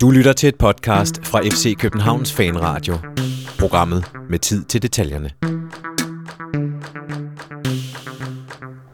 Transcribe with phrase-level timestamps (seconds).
[0.00, 2.94] Du lytter til et podcast fra FC Københavns Fanradio.
[3.58, 5.30] Programmet med tid til detaljerne.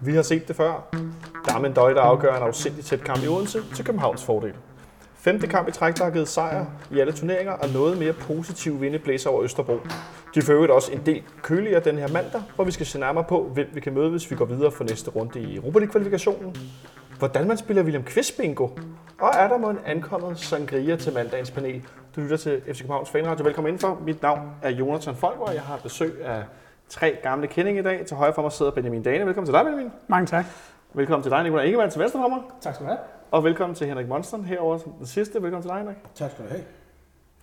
[0.00, 0.94] Vi har set det før.
[1.48, 4.52] Damen Døj, der afgør en afsindig tæt kamp i Odense til Københavns fordel.
[5.14, 8.80] Femte kamp i træk, der har givet sejr i alle turneringer, og noget mere positiv
[8.80, 9.78] vindeblæser over Østerbro.
[10.34, 13.24] De får øvrigt også en del køligere den her mandag, hvor vi skal se nærmere
[13.28, 16.56] på, hvem vi kan møde, hvis vi går videre for næste runde i Europa League-kvalifikationen.
[17.24, 18.68] Hvordan man spiller William Kvist bingo.
[19.20, 21.82] Og er der må en ankommet sangria til mandagens panel.
[22.16, 23.44] Du lytter til FC Københavns Fanradio.
[23.44, 24.00] Velkommen indenfor.
[24.04, 26.44] Mit navn er Jonathan Folker, og jeg har besøg af
[26.88, 28.06] tre gamle kendinge i dag.
[28.06, 29.26] Til højre for mig sidder Benjamin Dane.
[29.26, 29.92] Velkommen til dig, Benjamin.
[30.08, 30.44] Mange tak.
[30.92, 32.38] Velkommen til dig, Nicolai Ingemann, til venstre for mig.
[32.60, 33.00] Tak skal du have.
[33.30, 35.42] Og velkommen til Henrik Monstern herover som den sidste.
[35.42, 35.96] Velkommen til dig, Henrik.
[36.14, 36.62] Tak skal du have.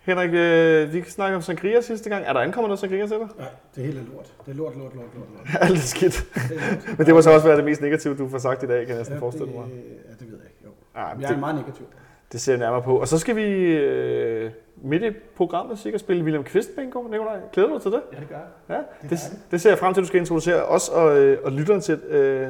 [0.02, 2.26] Henrik, øh, vi snakkede om sangria sidste gang.
[2.28, 3.28] Er der ankommet noget sangria til dig?
[3.38, 4.34] Nej, det hele er lort.
[4.46, 5.62] Det er lort, lort, lort, lort, lort.
[5.70, 6.26] Alt er skidt.
[6.34, 6.88] Det er lort.
[6.98, 8.90] Men det må så også være det mest negative, du får sagt i dag, kan
[8.90, 9.66] jeg næsten ja, forestille det, mig.
[9.70, 10.62] Ja, det ved jeg ikke.
[10.66, 10.70] Jo.
[10.96, 11.86] Ja, Jeg er det, meget negativ.
[12.32, 13.00] det ser jeg nærmere på.
[13.00, 14.52] Og så skal vi øh,
[14.84, 17.40] midt i programmet sikkert spille William Kvist bingo, Nicolaj.
[17.54, 18.02] Glæder du dig til det?
[18.14, 18.46] Ja, det gør jeg.
[18.70, 19.20] Ja, Det det,
[19.52, 21.94] det, ser jeg frem til, at du skal introducere os og, øh, og lytterne til.
[21.94, 22.50] Øh,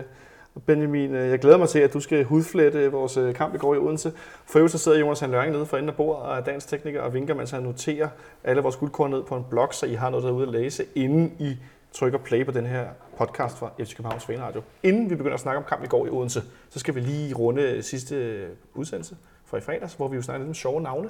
[0.65, 3.75] Benjamin, øh, jeg glæder mig til, at du skal hudflette vores øh, kamp i går
[3.75, 4.13] i Odense.
[4.45, 6.67] For øvrigt så sidder Jonas Han Løring nede for enden af bordet og er dansk
[6.67, 8.09] tekniker og vinker, mens han noterer
[8.43, 11.35] alle vores guldkorn ned på en blog, så I har noget derude at læse, inden
[11.39, 11.57] I
[11.91, 12.85] trykker play på den her
[13.17, 14.61] podcast fra FC Københavns Fanradio.
[14.83, 17.33] Inden vi begynder at snakke om kampen i går i Odense, så skal vi lige
[17.33, 21.09] runde sidste udsendelse fra i fredags, hvor vi jo snakkede lidt om sjove navne.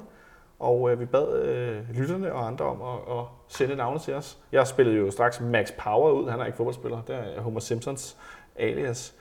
[0.58, 4.38] Og øh, vi bad øh, lytterne og andre om at, at sende navne til os.
[4.52, 6.30] Jeg spillede jo straks Max Power ud.
[6.30, 7.02] Han er ikke fodboldspiller.
[7.06, 8.16] Det er Homer Simpsons
[8.56, 9.14] alias.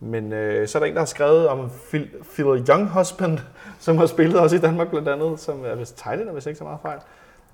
[0.00, 3.38] Men øh, så er der en, der har skrevet om Phil, Phil Young Husband,
[3.78, 6.64] som har spillet også i Danmark blandt andet, som er vist tegnet, hvis ikke så
[6.64, 6.98] meget fejl.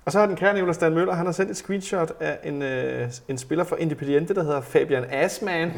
[0.05, 2.61] Og så har den kære Nicolas Dan Møller, han har sendt et screenshot af en,
[2.61, 5.71] øh, en spiller fra Independiente, der hedder Fabian Assman.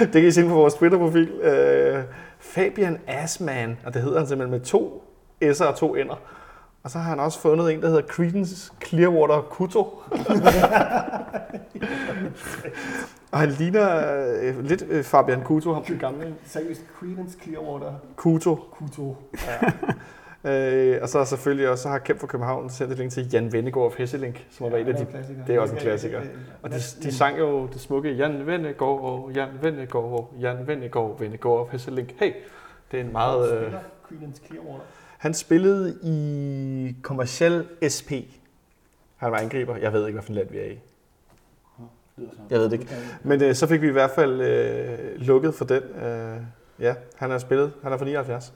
[0.00, 1.28] det kan I se på vores Twitter-profil.
[1.30, 2.02] Øh,
[2.38, 5.04] Fabian Assman, og det hedder han simpelthen med to
[5.44, 6.16] S'er og to N'er.
[6.84, 9.80] Og så har han også fundet en, der hedder Credence Clearwater Kuto.
[13.32, 16.34] og han ligner øh, lidt øh, Fabian Kuto, ham den gamle.
[16.46, 18.54] Seriøst, Credence Clearwater Kuto.
[18.54, 19.16] Kuto.
[20.46, 23.52] Øh, og så selvfølgelig også, så har Kæmp for København sendt et link til Jan
[23.52, 25.06] Vennegaard of Hesselink, som var en af de
[25.46, 26.20] det er også en klassiker.
[26.62, 31.68] Og de, de sang jo det smukke Jan Vennegaard, Jan Vennegaard, Jan Vennegaard, Vennegaard of
[31.72, 32.14] Hesselink.
[32.18, 32.32] Hey,
[32.90, 33.66] det er en meget...
[33.66, 33.72] Øh,
[34.08, 34.84] Credence Clearwater
[35.24, 38.10] han spillede i Kommerciel SP.
[39.16, 39.76] Han var angriber.
[39.76, 40.78] Jeg ved ikke, hvilken land vi er i.
[42.16, 42.46] Lyder sådan.
[42.50, 42.94] Jeg ved det ikke.
[43.22, 45.82] Men øh, så fik vi i hvert fald øh, lukket for den.
[45.82, 46.36] Øh,
[46.80, 47.72] ja, han har spillet.
[47.82, 48.52] Han er fra 79.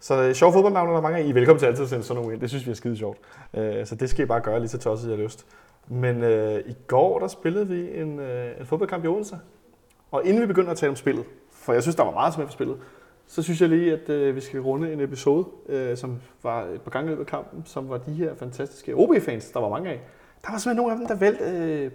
[0.00, 1.24] Så øh, sjov fodboldnavn er der mange af.
[1.24, 2.40] I er velkommen til altid at sende sådan nogle ind.
[2.40, 3.18] Det synes vi er skide sjovt.
[3.54, 5.46] Øh, så det skal I bare gøre lige så tosset, jeg har lyst.
[5.88, 9.38] Men øh, i går, der spillede vi en, øh, en fodboldkamp i Odense.
[10.10, 12.42] Og inden vi begynder at tale om spillet, for jeg synes, der var meget som
[12.42, 12.76] er for spillet,
[13.32, 16.80] så synes jeg lige, at øh, vi skal runde en episode, øh, som var et
[16.80, 20.00] par gange løbet af kampen, som var de her fantastiske OB-fans, der var mange af.
[20.46, 21.90] Der var simpelthen nogle af dem, der valgte øh,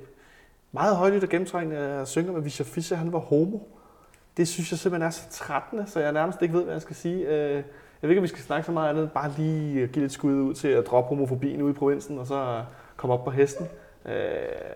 [0.71, 3.59] meget højt og gennemtrængende at synge om, at Visha Fischer han var homo.
[4.37, 6.95] Det synes jeg simpelthen er så trættende, så jeg nærmest ikke ved, hvad jeg skal
[6.95, 7.27] sige.
[7.27, 7.63] Øh, jeg
[8.01, 10.53] ved ikke, om vi skal snakke så meget andet, bare lige give lidt skud ud
[10.53, 12.63] til at droppe homofobien ude i provinsen, og så
[12.95, 13.65] komme op på hesten.
[14.05, 14.13] Øh,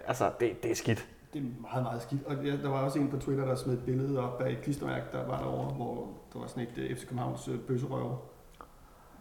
[0.07, 1.07] altså, det, det er skidt.
[1.33, 2.21] Det er meget, meget skidt.
[2.25, 5.05] Og der var også en på Twitter, der smed et billede op af et klistermærke,
[5.11, 8.17] der var derovre, hvor der var sådan et uh, FC Københavns uh, bøsserøver.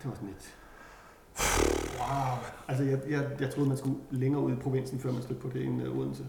[0.02, 0.56] Det var sådan et...
[1.98, 2.38] Wow.
[2.68, 5.48] Altså, jeg, jeg, jeg troede, man skulle længere ud i provinsen, før man stødte på
[5.52, 6.26] det end uh, Odense.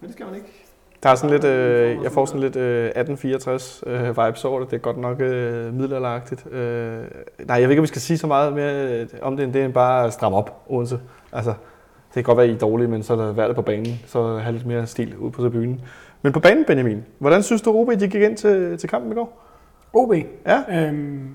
[0.00, 0.70] Men det skal man ikke.
[1.02, 4.70] Der er sådan lidt, øh, jeg får sådan lidt øh, 1864 øh, vibes over det.
[4.70, 6.46] Det er godt nok øh, middelalderagtigt.
[6.52, 7.04] Øh,
[7.46, 9.52] nej, jeg ved ikke, om vi skal sige så meget mere øh, om det, end
[9.52, 11.00] det er bare at stramme op, Odense.
[11.32, 14.00] Altså, det kan godt være, I er dårlige, men så er der været på banen,
[14.06, 15.80] så have lidt mere stil ud på tribunen.
[16.22, 19.14] Men på banen, Benjamin, hvordan synes du, Rubi, de gik ind til, til kampen i
[19.14, 19.49] går?
[19.92, 20.12] OB.
[20.46, 21.28] Ja, Øhm,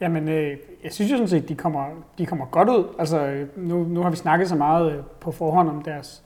[0.00, 1.84] jamen, øh, jeg synes jo sådan set, de kommer,
[2.18, 2.84] de kommer godt ud.
[2.98, 6.22] Altså, øh, nu, nu har vi snakket så meget øh, på forhånd om deres,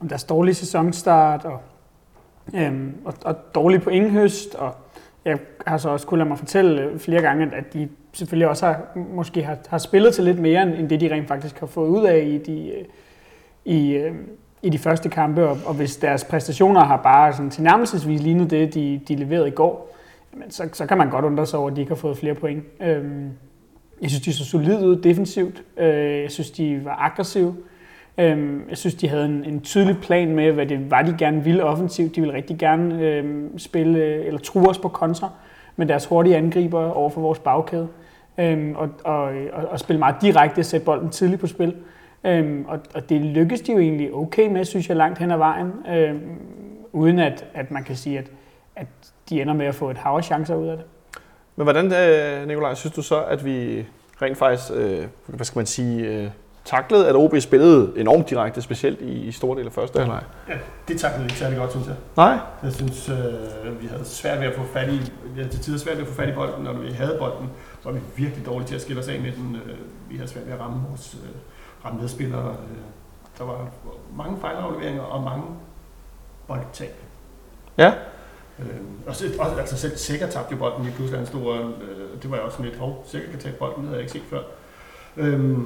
[0.00, 1.58] om deres dårlige sæsonstart og,
[2.54, 4.54] øhm, og, og dårlige pointhøst.
[4.54, 4.74] Og
[5.24, 8.66] jeg har så også kunnet lade mig fortælle øh, flere gange, at- de selvfølgelig også
[8.66, 8.80] har,
[9.14, 12.04] måske har, har spillet til lidt mere, end det de rent faktisk har fået ud
[12.04, 12.84] af i de, øh,
[13.64, 14.02] i,
[14.62, 15.48] i de første kampe.
[15.48, 19.50] Og, og hvis deres præstationer har bare sådan tilnærmelsesvis lignet det, de, de leverede i
[19.50, 19.88] går,
[20.34, 22.34] jamen, så, så kan man godt undre sig over, at de ikke har fået flere
[22.34, 22.64] point.
[22.80, 23.30] Øhm,
[24.02, 25.62] jeg synes, de så solidt ud defensivt.
[25.76, 27.56] Øh, jeg synes, de var aggressive.
[28.18, 31.44] Øhm, jeg synes, de havde en, en tydelig plan med, hvad det var, de gerne
[31.44, 32.16] ville offensivt.
[32.16, 35.30] De ville rigtig gerne øhm, spille, øh, eller true os på kontra
[35.76, 37.88] med deres hurtige angriber over for vores bagkæde.
[38.38, 41.74] Øhm, og, og, og, og spille meget direkte, sætte bolden tidligt på spil.
[42.24, 45.36] Øhm, og, og det lykkedes de jo egentlig okay med, synes jeg, langt hen ad
[45.36, 45.72] vejen.
[45.88, 46.20] Øhm,
[46.92, 48.30] uden at, at man kan sige, at,
[48.76, 48.86] at
[49.28, 50.86] de ender med at få et hav af chancer ud af det.
[51.56, 53.86] men hvordan, øh, Nikolaj, synes du så, at vi
[54.22, 56.30] rent faktisk, øh, hvad skal man sige, øh,
[56.64, 60.22] taklet, at OB spillede enormt direkte, specielt i, i store dele af første halvleg.
[60.48, 60.54] Ja,
[60.88, 61.96] det taklede ikke særlig godt, synes jeg.
[62.16, 62.38] Nej.
[62.62, 65.78] Jeg synes, øh, vi havde svært ved at få fat i, vi havde til tider
[65.78, 67.50] svært ved at få fat i bolden, når vi havde bolden,
[67.82, 69.56] så var vi virkelig dårlige til at skille os af med den.
[69.66, 69.78] Øh,
[70.10, 71.30] vi havde svært ved at ramme vores øh,
[71.84, 72.48] ramme medspillere.
[72.48, 72.78] Øh,
[73.38, 73.68] der var
[74.16, 75.44] mange fejlafleveringer og mange
[76.46, 76.94] boldtab.
[77.78, 77.92] Ja.
[78.58, 78.66] Øh,
[79.06, 82.30] og så, også, altså selv Sikker tabte jo bolden lige pludselig, en stor, øh, det
[82.30, 84.30] var jeg også sådan lidt, hov, Sikker kan tage bolden, det havde jeg ikke set
[84.30, 84.42] før.
[85.16, 85.58] Øh,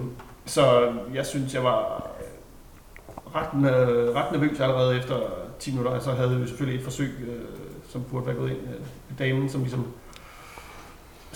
[0.46, 5.16] så jeg synes, jeg var øh, ret, øh, ret nervøs allerede efter
[5.58, 5.98] 10 minutter.
[5.98, 7.44] Så havde vi selvfølgelig et forsøg, øh,
[7.88, 8.58] som burde være gået ind.
[8.58, 9.86] Øh, damen, som ligesom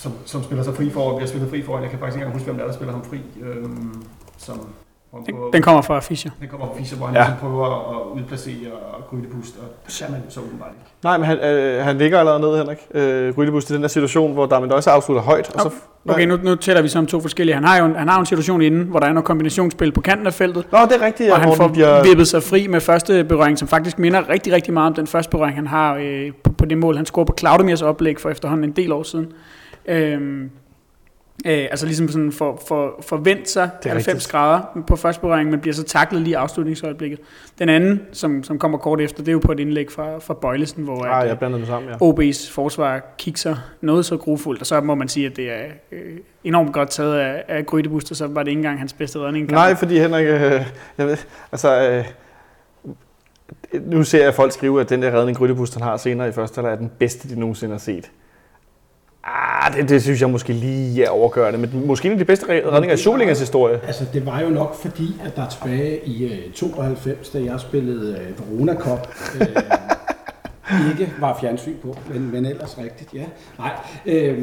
[0.01, 1.79] som, som spiller sig fri for, bliver spillet fri for.
[1.79, 3.21] Jeg kan faktisk ikke engang huske, hvem der er, der spiller ham fri.
[3.41, 3.69] Øh,
[4.39, 4.69] som,
[5.27, 6.31] den, den kommer fra Fischer.
[6.41, 7.21] Den kommer fra Fischer, hvor han ja.
[7.23, 8.71] ligesom prøver at udplacere
[9.11, 10.91] Grydebust, og det ser man så åbenbart ikke.
[11.05, 12.79] Nej, men han, øh, han ligger allerede nede, Henrik.
[12.95, 15.51] Øh, Grydebust i den der situation, hvor Darmin også afslutter højt.
[15.55, 15.71] Og så,
[16.09, 17.55] okay, nu, nu tæller vi som to forskellige.
[17.55, 20.01] Han har jo en, han har en situation inden, hvor der er noget kombinationsspil på
[20.01, 20.67] kanten af feltet.
[20.73, 21.33] Nå, det er rigtigt.
[21.33, 22.03] Og han får bliver...
[22.03, 25.31] vippet sig fri med første berøring, som faktisk minder rigtig, rigtig meget om den første
[25.31, 28.65] berøring, han har øh, på, på det mål, han scorer på Claudemirs oplæg for efterhånden
[28.65, 29.33] en del år siden.
[29.89, 30.43] Øh,
[31.47, 34.31] Øh, altså ligesom sådan for, for, forvent sig 90 rigtigt.
[34.33, 37.21] grader på første berøring, men bliver så taklet lige i afslutningsøjeblikket.
[37.59, 40.35] Den anden, som, som kommer kort efter, det er jo på et indlæg fra, fra
[40.35, 41.97] Bøjlesen, hvor ah, jeg dem sammen, ja.
[42.11, 46.17] OB's forsvar kigger noget så grufuldt, og så må man sige, at det er øh,
[46.45, 49.51] enormt godt taget af, af Grydebust, og så var det ikke engang hans bedste redning.
[49.51, 50.41] Nej, fordi Henrik, øh,
[50.99, 51.17] jeg ved,
[51.53, 51.89] altså...
[51.91, 52.05] Øh,
[53.73, 56.57] nu ser jeg folk skrive, at den der redning, Grydebust han har senere i første
[56.57, 58.11] halvleg er den bedste, de nogensinde har set.
[59.25, 62.47] Ah, det, det synes jeg måske lige er overgørende, men måske en af de bedste
[62.73, 63.81] redninger i Solingens historie.
[63.87, 68.27] Altså, det var jo nok fordi, at der tilbage i uh, 92, da jeg spillede
[68.39, 69.09] uh, Verona Cup,
[69.41, 73.25] uh, ikke var fjernsyn på, men, men ellers rigtigt, ja.
[73.59, 73.73] Nej,
[74.07, 74.39] øh,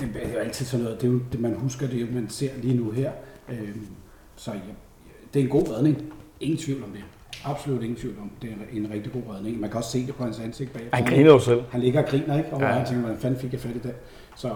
[0.00, 2.50] det er jo altid sådan noget, det er jo, det, man husker det, man ser
[2.62, 3.10] lige nu her.
[3.48, 3.68] Øh,
[4.36, 4.58] så ja,
[5.34, 6.02] det er en god redning,
[6.40, 7.04] ingen tvivl om det.
[7.44, 9.60] Absolut ingen tvivl om, det er en rigtig god redning.
[9.60, 10.82] Man kan også se det på hans ansigt bag.
[10.92, 11.62] Han griner jo selv.
[11.70, 12.52] Han ligger og griner, ikke?
[12.52, 12.66] Og ja.
[12.66, 13.94] han tænker, hvordan fanden fik jeg fat i det?
[14.36, 14.54] Så øh,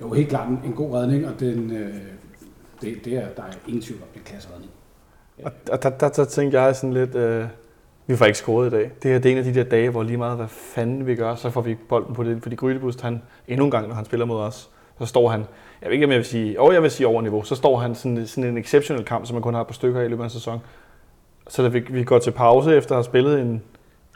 [0.00, 1.94] jo, helt klart en, en god redning, og den, øh,
[2.80, 4.70] det, det er, der er ingen tvivl om, det er en klasse redning.
[5.38, 5.44] Ja.
[5.44, 7.44] Og, og der, der, der, tænkte jeg sådan lidt, øh,
[8.06, 8.90] vi får ikke scoret i dag.
[9.02, 11.14] Det her det er en af de der dage, hvor lige meget, hvad fanden vi
[11.14, 12.42] gør, så får vi bolden på det.
[12.42, 15.44] Fordi Grydebust, han endnu en gang, når han spiller mod os, så står han,
[15.82, 17.78] jeg ved ikke, om jeg vil sige, og jeg vil sige over niveau, så står
[17.78, 20.26] han sådan, sådan en exceptional kamp, som man kun har på stykker i løbet af
[20.26, 20.60] en sæson.
[21.50, 23.62] Så da vi, vi går til pause efter at have spillet en,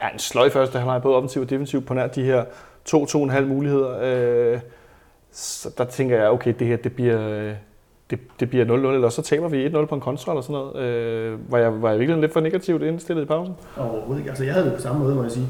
[0.01, 2.45] ja, en sløj første halvleg, både offensiv og defensiv, på nær de her
[2.85, 4.59] to-to-en-halv muligheder, øh,
[5.31, 7.53] så der tænker jeg, okay, det her det bliver, øh,
[8.09, 10.85] det, det bliver 0-0, eller så taber vi 1-0 på en kontra eller sådan noget.
[10.85, 13.55] Øh, var, jeg, var jeg virkelig lidt for negativt indstillet i pausen?
[13.77, 14.29] Overhovedet ikke.
[14.29, 15.47] Altså, jeg havde det på samme måde, må jeg sige.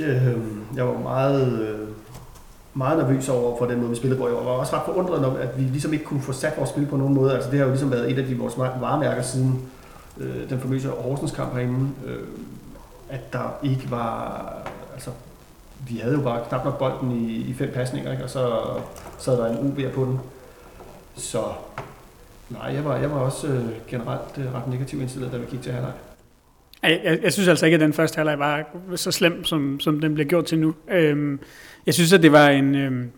[0.00, 0.36] Øh,
[0.76, 1.88] jeg var meget, øh,
[2.74, 4.26] meget nervøs over for den måde, vi spillede på.
[4.26, 6.86] Jeg var også ret forundret om, at vi ligesom ikke kunne få sat vores spil
[6.86, 7.34] på nogen måde.
[7.34, 9.68] Altså, det har jo ligesom været et af de vores varemærker siden
[10.20, 12.26] øh, den famøse Horsens kamp herinde, øh,
[13.08, 14.52] at der ikke var,
[14.94, 15.10] altså
[15.88, 18.24] vi havde jo bare knap nok bolden i, i fem pasninger, ikke?
[18.24, 18.62] og så
[19.18, 20.20] sad der en UB'er på den.
[21.16, 21.42] Så
[22.50, 25.62] nej, jeg var, jeg var også øh, generelt øh, ret negativ indstillet, da vi gik
[25.62, 25.92] til halvleg.
[26.82, 28.66] Jeg, jeg, jeg synes altså ikke, at den første halvleg var
[28.96, 30.74] så slem, som, som den bliver gjort til nu.
[30.90, 31.40] Øhm,
[31.86, 33.10] jeg synes, at det var en, øhm,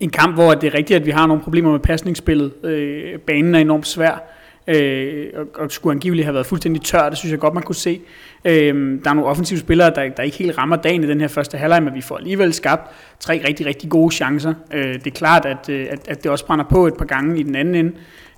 [0.00, 2.52] en kamp, hvor det er rigtigt, at vi har nogle problemer med pasningsspillet.
[2.64, 4.35] Øh, banen er enormt svær
[4.66, 7.74] øh, og, og skulle angiveligt have været fuldstændig tør, det synes jeg godt, man kunne
[7.74, 8.00] se.
[8.44, 11.28] Øh, der er nogle offensive spillere, der, der ikke helt rammer dagen i den her
[11.28, 14.54] første halvleg, men vi får alligevel skabt tre rigtig, rigtig gode chancer.
[14.74, 17.40] Øh, det er klart, at, øh, at, at det også brænder på et par gange
[17.40, 17.92] i den anden ende.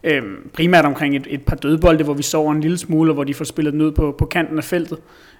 [0.05, 3.25] Øh, primært omkring et, et par dødbolde, hvor vi sover en lille smule, og hvor
[3.25, 4.99] de får spillet den ud på, på kanten af feltet,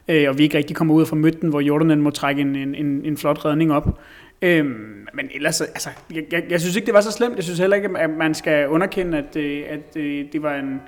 [0.09, 2.75] øh, og vi ikke rigtig kommer ud fra midten, hvor Jordanen må trække en, en,
[2.75, 3.99] en, en flot redning op.
[4.43, 7.37] Øhm, men ellers, altså, jeg, jeg, jeg synes ikke, det var så slemt.
[7.37, 10.81] Jeg synes heller ikke, at man skal underkende, at, øh, at øh, det var en,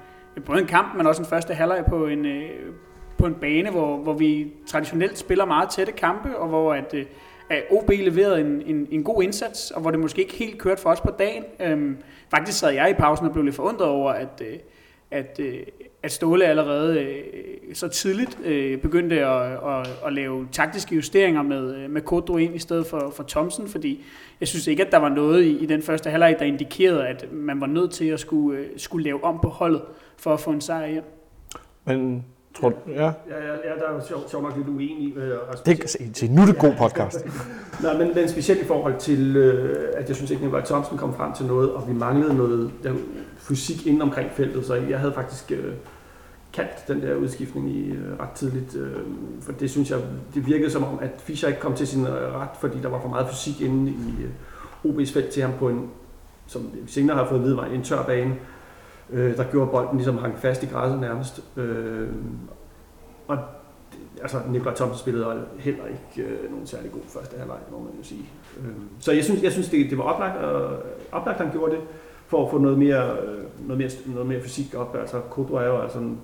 [0.47, 2.51] både en kamp, men også en første halvleg på en, øh,
[3.19, 6.95] på en bane, hvor, hvor vi traditionelt spiller meget tætte kampe, og hvor at,
[7.51, 10.83] at OB leverede en, en, en god indsats, og hvor det måske ikke helt kørte
[10.83, 11.45] for os på dagen.
[11.61, 11.97] Øhm,
[12.31, 14.43] faktisk sad jeg i pausen og blev lidt forundret over, at,
[15.11, 15.41] at,
[16.03, 21.89] at Ståle allerede øh, så tidligt øh, begyndte at, at, at lave taktiske justeringer med,
[21.89, 24.05] med Kodro ind i stedet for, for Thomsen, fordi
[24.41, 27.33] jeg synes ikke, at der var noget i, i den første halvleg, der indikerede, at
[27.33, 29.83] man var nødt til at skulle, øh, skulle lave om på holdet
[30.17, 31.05] for at få en sejr hjem.
[31.85, 32.25] Men
[32.61, 33.03] Tror du, ja.
[33.03, 35.17] Ja, ja, ja, der er jo sjovt sjov nok lidt uenig.
[35.17, 36.31] Øh, det kan se til.
[36.31, 37.27] Nu er det god podcast.
[37.83, 41.15] Nej, men, men specielt i forhold til, øh, at jeg synes ikke, at Thomsen kom
[41.15, 42.93] frem til noget, og vi manglede noget der,
[43.41, 45.75] fysik inden omkring feltet, så jeg havde faktisk øh,
[46.53, 49.03] kaldt den der udskiftning i øh, ret tidligt, øh,
[49.41, 49.99] for det synes jeg,
[50.35, 53.01] det virkede som om, at Fischer ikke kom til sin øh, ret, fordi der var
[53.01, 54.31] for meget fysik inde i øh,
[54.85, 55.91] OB's felt til ham på en
[56.51, 58.37] som vi senere har fået at vide var en tør bane,
[59.11, 61.45] øh, der gjorde bolden ligesom hang fast i græsset nærmest.
[61.57, 62.09] Øh,
[63.29, 63.39] og
[64.23, 68.05] altså, Nikolaj Thomsen spillede heller ikke øh, nogen særlig god første halvleg, må man jo
[68.05, 68.29] sige.
[68.61, 70.79] Øh, så jeg synes, jeg synes det, det var oplagt, og,
[71.13, 71.81] oplagt, han gjorde det,
[72.31, 74.97] for at få noget mere, øh, noget mere, noget mere fysik op.
[75.01, 76.21] Altså, Kodro er jo altså en,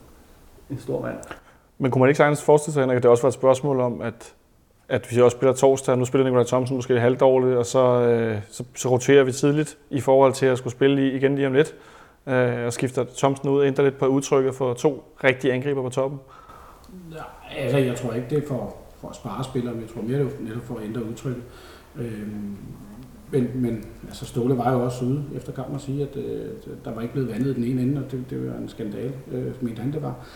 [0.71, 1.17] en stor mand.
[1.79, 4.01] Men kunne man ikke sagtens forestille sig, Henrik, at det også var et spørgsmål om,
[4.01, 4.35] at,
[4.89, 8.65] at vi også spiller torsdag, nu spiller Nikolaj Thomsen måske halvdårligt, og så, øh, så,
[8.75, 11.75] så roterer vi tidligt i forhold til at skulle spille igen lige om lidt,
[12.27, 15.89] øh, og skifter Thomsen ud og ændrer lidt på udtrykket for to rigtige angriber på
[15.89, 16.21] toppen.
[17.11, 17.21] Nej,
[17.57, 20.19] altså, jeg tror ikke, det er for, for at spare spillere, men jeg tror mere,
[20.19, 21.43] det er netop for at ændre udtrykket.
[21.97, 22.57] Øhm,
[23.31, 26.51] men, men altså Ståle var jo også ude efter kampen og sige, at øh,
[26.85, 29.65] der var ikke blevet vandet den ene ende, og det, det var en skandale, øh,
[29.65, 30.27] mente han det var.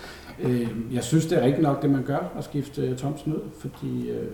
[0.43, 3.41] Øh, jeg synes, det er rigtigt nok, det man gør, at skifte øh, Thomsen ud,
[3.59, 4.29] fordi øh,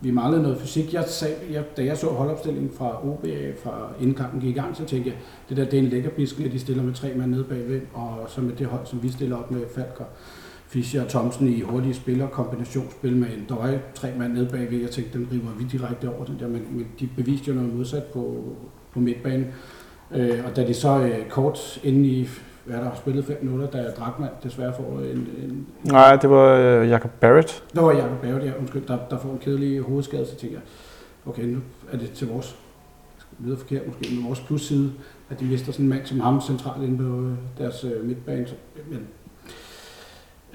[0.00, 0.94] vi manglede noget fysik.
[0.94, 3.26] Jeg sag, jeg, da jeg så holdopstillingen fra OB,
[3.62, 6.10] fra inden kampen gik i gang, så tænkte jeg, det der det er en lækker
[6.10, 9.02] biskning, at de stiller med tre mand nede bagved, og så med det hold, som
[9.02, 10.04] vi stiller op med Falker,
[10.74, 13.40] Fischer og Thomsen i hurtige spiller, kombinationsspil med en,
[13.72, 16.66] ikke tre mand nede bagved, jeg tænkte, den river vi direkte over den der, men,
[16.70, 18.42] men de beviste jo noget modsat på,
[18.92, 19.46] på midtbanen.
[20.14, 22.28] Øh, og da de så øh, kort inden i,
[22.64, 26.54] hvad er der, spillet fem minutter, da Drakman desværre får en, en Nej, det var
[26.54, 27.64] øh, Jacob Barrett.
[27.74, 30.64] der var Jacob Bave der, undskyld, der, der får en kedelig hovedskade, så tænker jeg,
[31.26, 31.58] okay, nu
[31.92, 32.56] er det til vores,
[33.38, 34.92] det lyder forkert måske, men vores plusside,
[35.30, 38.46] at de mister sådan en mand som ham centralt inde på øh, deres øh, midtbane.
[38.46, 38.54] Så,
[38.90, 39.00] men,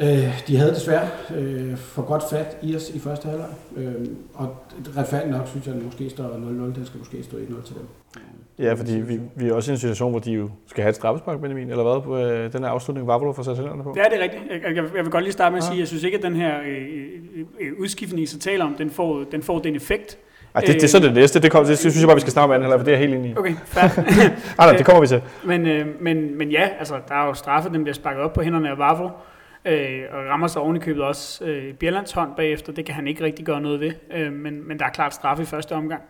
[0.01, 4.55] øh, de havde desværre øh, for godt fat i os i første halvleg, øh, og
[4.97, 7.75] retfærdigt nok synes jeg, at det måske står 0-0, den skal måske stå 1-0 til
[7.75, 7.85] dem.
[8.59, 10.95] Ja, fordi vi, vi er også i en situation, hvor de jo skal have et
[10.95, 12.01] straffespark, Benjamin, eller hvad?
[12.01, 13.93] På, øh, den her afslutning, Vavlo får sat hænderne på.
[13.97, 14.43] Ja, det er rigtigt.
[14.49, 16.23] Jeg, jeg, jeg vil godt lige starte med at sige, at jeg synes ikke, at
[16.23, 16.87] den her øh,
[17.59, 20.17] øh, udskiftning, I så taler om, den får, den får den effekt.
[20.55, 21.41] Ej, det, det, er så det næste.
[21.41, 22.97] Det, kom, det synes jeg bare, vi skal snakke om anden halvleg, for det er
[22.97, 23.37] jeg helt enig i.
[23.37, 23.83] Okay, fair.
[24.59, 25.21] Ej, nej, det kommer vi til.
[25.45, 28.41] Men, øh, men, men ja, altså, der er jo straffe, den bliver sparket op på
[28.41, 29.09] hænderne af Vavro,
[29.69, 32.73] øh, og rammer sig ovenikøbet købet også øh, Bjellands hånd bagefter.
[32.73, 35.43] Det kan han ikke rigtig gøre noget ved, øh, men, men der er klart straffe
[35.43, 36.01] i første omgang.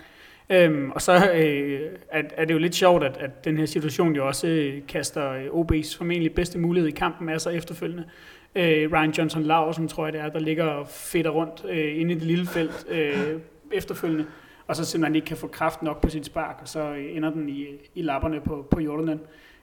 [0.49, 4.15] Øhm, og så øh, er, er det jo lidt sjovt, at, at den her situation
[4.15, 8.03] jo også øh, kaster øh, OB's formentlig bedste mulighed i kampen af sig efterfølgende.
[8.55, 12.11] Øh, Ryan Johnson Larsen, tror jeg det er, der ligger og fedter rundt øh, inde
[12.11, 13.39] i det lille felt øh,
[13.73, 14.25] efterfølgende,
[14.67, 17.29] og så simpelthen ikke kan få kraft nok på sit spark, og så øh, ender
[17.29, 19.21] den i, i lapperne på, på Jordanen.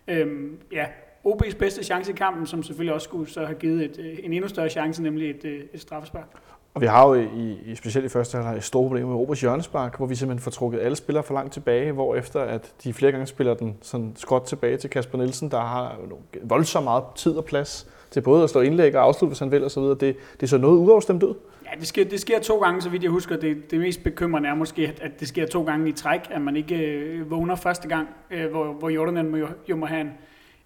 [0.09, 0.87] Øhm, ja,
[1.26, 4.33] OB's bedste chance i kampen, som selvfølgelig også skulle så have givet et, øh, en
[4.33, 6.28] endnu større chance, nemlig et, øh, et straffespark.
[6.75, 9.40] Og vi har jo i, i specielt i første halvleg et stort problem med Robers
[9.40, 12.92] hjørnespark, hvor vi simpelthen får trukket alle spillere for langt tilbage, hvor efter at de
[12.92, 15.97] flere gange spiller den sådan skråt tilbage til Kasper Nielsen, der har
[16.42, 19.64] voldsomt meget tid og plads til både at slå indlæg og afslutte, hvis han vil
[19.64, 19.83] osv.
[19.83, 21.35] Det, det så noget uafstemt ud.
[21.64, 23.37] Ja, det sker, det sker to gange, så vidt jeg husker.
[23.37, 26.40] Det, det mest bekymrende er måske, at, at det sker to gange i træk, at
[26.40, 30.00] man ikke øh, vågner første gang, øh, hvor, hvor Jordan må, jo, jo må have
[30.00, 30.11] en,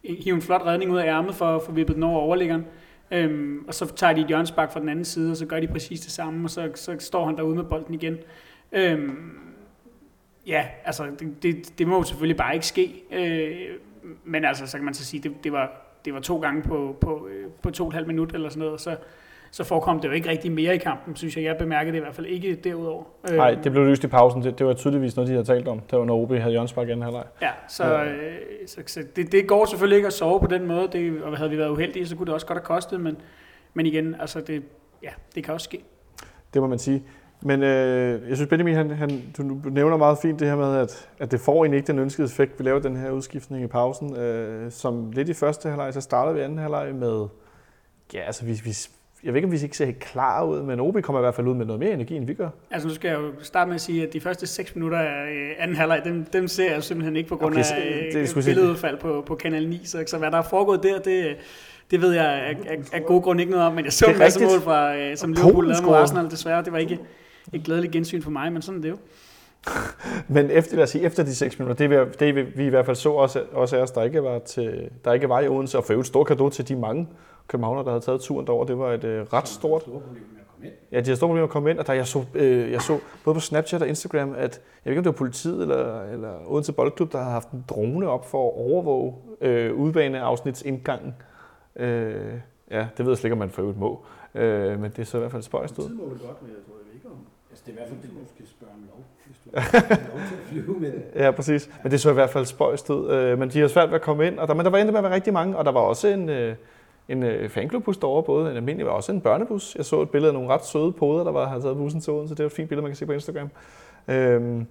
[0.05, 2.65] hive en flot redning ud af ærmet for at få vippet den over overliggeren.
[3.11, 5.67] Øhm, og så tager de et hjørnspark fra den anden side, og så gør de
[5.69, 8.19] præcis det samme, og så, så står han derude med bolden igen.
[8.73, 9.39] Øhm,
[10.47, 13.03] ja, altså, det, det, det må jo selvfølgelig bare ikke ske.
[13.13, 13.77] Øh,
[14.25, 15.73] men altså, så kan man så sige, det, det, var,
[16.05, 18.65] det var to gange på, på, øh, på to og et halvt minut eller sådan
[18.65, 18.97] noget, så,
[19.51, 21.45] så forekom det jo ikke rigtig mere i kampen, synes jeg.
[21.45, 23.05] Jeg bemærkede det i hvert fald ikke derudover.
[23.29, 24.43] Øhm, Nej, det blev løst i pausen.
[24.43, 25.81] Det, det var tydeligvis noget, de havde talt om.
[25.81, 27.25] Det var, når OB havde i anden halvleg.
[27.43, 28.35] Ja, så, øh,
[28.67, 31.51] så, så det, det går selvfølgelig ikke at sove på den måde, det, og havde
[31.51, 33.17] vi været uheldige, så kunne det også godt have kostet, men,
[33.75, 34.63] men igen, altså det,
[35.03, 35.85] ja, det kan også ske.
[36.55, 37.03] Det må man sige.
[37.43, 41.09] Men øh, jeg synes, Benjamin, han, han, du nævner meget fint det her med, at,
[41.19, 42.59] at det får egentlig ikke den ønskede effekt.
[42.59, 46.33] Vi laver den her udskiftning i pausen, øh, som lidt i første halvleg, så starter
[46.33, 47.27] vi anden halvleg med,
[48.15, 48.77] ja, altså vi, vi,
[49.25, 51.35] jeg ved ikke, om vi ikke ser helt klar ud, men OB kommer i hvert
[51.35, 52.49] fald ud med noget mere energi, end vi gør.
[52.71, 55.31] Altså nu skal jeg jo starte med at sige, at de første 6 minutter af
[55.31, 58.27] øh, anden halvleg, dem, dem ser jeg simpelthen ikke på grund Okay, af det øh,
[58.27, 58.45] sgu sindssygt.
[58.45, 61.37] billedudfald på, på Kanal 9, så, så hvad der er foregået der, det,
[61.91, 64.13] det ved jeg af, af, af gode grunde ikke noget om, men jeg så Det
[64.13, 65.95] en masse mål fra, øh, som Liverpool lavede mod.
[65.95, 66.65] Arsenal, desværre.
[66.65, 66.99] Det var ikke
[67.53, 68.97] et glædeligt gensyn for mig, men sådan er det jo.
[70.35, 72.69] Men efter, lad os sige, efter de 6 minutter, det, vi, det vi, vi i
[72.69, 75.49] hvert fald så også, også af os, der ikke var, til, der ikke var i
[75.49, 77.09] Odense, og for øvrigt stor kado til de mange
[77.51, 78.65] københavner, der havde taget turen derover.
[78.65, 79.83] Det var et øh, ret stort.
[80.93, 82.83] Ja, de har store problemer med at komme ind, og der, jeg, så, øh, jeg
[82.83, 86.03] så både på Snapchat og Instagram, at jeg ved ikke, om det var politiet eller,
[86.03, 91.15] eller Odense Boldklub, der havde haft en drone op for at overvåge øh, udbaneafsnitsindgangen.
[91.77, 92.15] Øh,
[92.71, 94.01] ja, det ved jeg slet ikke, om man for øvrigt må,
[94.35, 95.85] øh, men det er så i hvert fald spøjst ud.
[95.85, 97.17] Tid må det godt, men jeg tror jeg ikke om.
[97.51, 100.09] Altså, det er i hvert fald det, du skal spørge om lov, hvis du har
[100.11, 101.03] lov til at flyve med det.
[101.15, 101.71] Ja, præcis.
[101.83, 103.11] Men det så i hvert fald spøjst ud.
[103.11, 104.93] Øh, men de har svært ved at komme ind, og der, men der var endte
[104.93, 106.55] med at være rigtig mange, og der var også en, øh,
[107.11, 109.75] en øh, fanklubbus derovre, både en almindelig, var også en børnebus.
[109.77, 112.13] Jeg så et billede af nogle ret søde poder, der var, havde taget bussen til
[112.13, 112.35] Odense.
[112.35, 113.51] Det er et fint billede, man kan se på Instagram.
[114.09, 114.67] Øhm,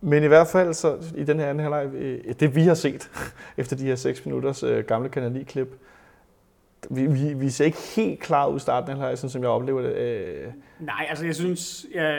[0.00, 3.10] Men i hvert fald så i den her anden halvleg, øh, det vi har set
[3.56, 5.78] efter de her 6 minutters øh, gamle kanali-klip,
[6.90, 9.50] vi, vi, vi ser ikke helt klar ud i starten af halvleg, sådan som jeg
[9.50, 9.94] oplever det.
[9.94, 10.46] Øh.
[10.80, 12.16] Nej, altså jeg synes, ja,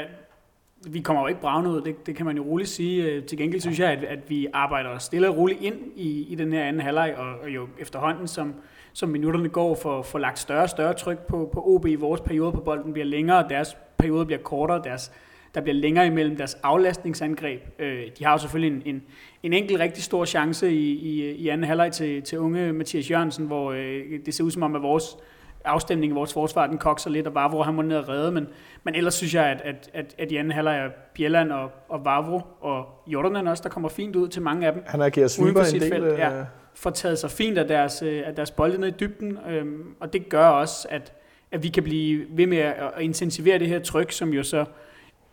[0.88, 3.04] vi kommer jo ikke bravne ud, det, det kan man jo roligt sige.
[3.04, 6.36] Øh, til gengæld synes jeg, at, at vi arbejder stille og roligt ind i, i
[6.36, 8.54] den her anden halvleg, og, og jo efterhånden, som,
[8.94, 11.88] som minutterne går, for, for lagt større og større tryk på, på OB.
[11.98, 15.12] Vores periode på bolden bliver længere, deres periode bliver kortere, deres,
[15.56, 17.62] der bliver længere imellem deres aflastningsangreb.
[17.80, 19.04] Øh, de har jo selvfølgelig en, en,
[19.44, 23.46] en enkelt rigtig stor chance i, i, i anden halvleg til, til unge Mathias Jørgensen,
[23.46, 25.18] hvor øh, det ser ud som om, at vores
[25.66, 28.48] afstemning i vores forsvar, den kokser lidt, og Vavro han må ned og redde, men,
[28.84, 32.06] men ellers synes jeg, at, at, at, at i anden halvleg er Bjelland og, og
[32.06, 34.84] Vavro og Jordanen også, der kommer fint ud til mange af dem.
[34.88, 35.90] Han agerer sweeper en del.
[35.90, 36.46] Felt, ja, øh.
[36.74, 40.14] Får taget sig fint af deres, øh, af deres bolde ned i dybden, øhm, og
[40.14, 41.14] det gør også, at,
[41.52, 44.66] at vi kan blive ved med at, at intensivere det her tryk, som jo så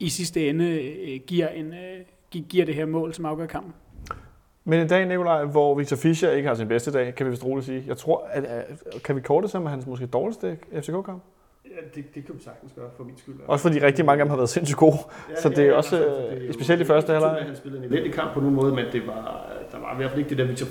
[0.00, 3.74] i sidste ende øh, giver, en, øh, giver det her mål, som afgør kampen.
[4.64, 7.44] Men en dag, Nikolaj, hvor Victor Fischer ikke har sin bedste dag, kan vi vist
[7.44, 7.84] roligt sige.
[7.86, 11.22] Jeg tror, at, at kan vi korte som hans måske dårligste FCK-kamp?
[11.64, 13.34] Ja, det, det kan vi sagtens gøre, for min skyld.
[13.46, 14.96] Også fordi rigtig mange af dem har været sindssygt gode.
[15.30, 17.42] Ja, så det er ja, også, altså, det er specielt i første halvleg.
[17.46, 20.10] Han spillede en elendig kamp på nogen måde, men det var, der var i hvert
[20.10, 20.66] fald ikke det der Victor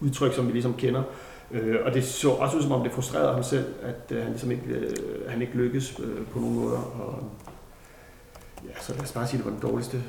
[0.00, 1.02] Fischer-udtryk, som vi ligesom kender.
[1.50, 4.30] Øh, og det så også ud som om, det frustrerede ham selv, at øh, han
[4.30, 4.90] ligesom ikke, øh,
[5.28, 6.78] han ikke lykkes øh, på nogen måder.
[6.78, 7.24] Og,
[8.64, 10.00] ja, så lad os bare sige, at det var den dårligste, i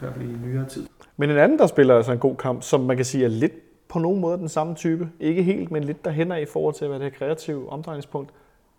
[0.00, 0.86] hvert fald i nyere tid.
[1.16, 3.52] Men en anden, der spiller altså en god kamp, som man kan sige er lidt
[3.88, 6.90] på nogen måde den samme type, ikke helt, men lidt derhen i forhold til at
[6.90, 8.30] være det her kreative omdrejningspunkt,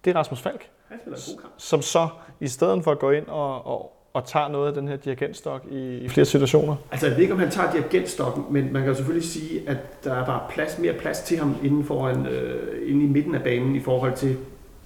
[0.06, 0.70] det er Rasmus Falk.
[0.90, 1.54] Han spiller en god kamp.
[1.58, 2.08] Som så,
[2.40, 5.66] i stedet for at gå ind og, og, og tager noget af den her dirigentstok
[5.72, 6.76] i, i flere situationer.
[6.92, 10.04] Altså, jeg ved ikke, om han tager dirigentstokken, men man kan jo selvfølgelig sige, at
[10.04, 13.44] der er bare plads, mere plads til ham inden, foran, øh, inde i midten af
[13.44, 14.38] banen i forhold til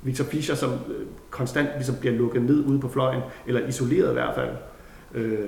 [0.02, 4.14] Victor Fischer, som øh, konstant ligesom bliver lukket ned ude på fløjen, eller isoleret i
[4.14, 4.50] hvert fald.
[5.14, 5.40] Øh,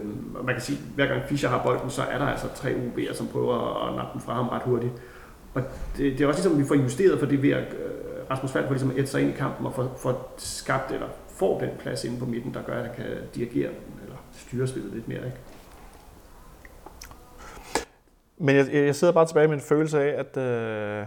[0.46, 3.14] man kan sige, at hver gang Fischer har bolden, så er der altså tre UB'er,
[3.14, 4.92] som prøver at nappe den fra ham ret hurtigt.
[5.54, 5.62] Og
[5.98, 8.52] det, det er også ligesom, at vi får justeret for det ved at øh, Rasmus
[8.52, 11.08] Falk får ligesom et sig ind i kampen og får, får skabt eller
[11.42, 13.70] får den plads inde på midten, der gør, at han kan dirigere
[14.04, 15.26] eller styre spillet lidt mere.
[15.26, 15.38] Ikke?
[18.38, 21.06] Men jeg, jeg sidder bare tilbage med en følelse af, at, øh,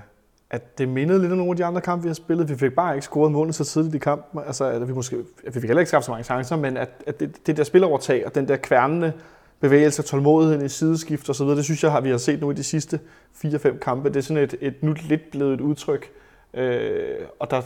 [0.50, 2.48] at det mindede lidt om nogle af de andre kampe, vi har spillet.
[2.48, 4.40] Vi fik bare ikke scoret målene så tidligt i kampen.
[4.46, 5.16] Altså, at vi, måske,
[5.46, 7.64] at vi fik heller ikke skabt så mange chancer, men at, at det, det der
[7.64, 9.12] spillerovertag og den der kværnende
[9.60, 12.54] bevægelse, og tålmodigheden i sideskift osv., det synes jeg, har vi har set nu i
[12.54, 13.00] de sidste
[13.44, 14.08] 4-5 kampe.
[14.08, 16.10] Det er sådan et, et nu lidt blevet et udtryk.
[16.54, 17.56] Øh, og der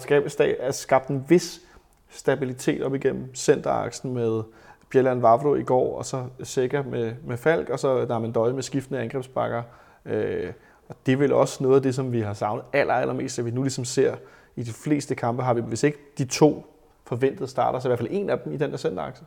[0.61, 1.61] er skabt en vis
[2.08, 4.42] stabilitet op igennem centeraksen med
[4.90, 8.62] Bjelland Vavlo i går, og så Sækker med, med Falk, og så der Døje med
[8.62, 9.62] skiftende angrebsbakker.
[10.04, 10.52] Øh,
[10.88, 13.44] og det er vel også noget af det, som vi har savnet aller, allermest, at
[13.44, 14.16] vi nu ligesom ser
[14.56, 16.66] i de fleste kampe, har vi, hvis ikke de to
[17.04, 19.24] forventede starter, så i hvert fald en af dem i den der centerakse.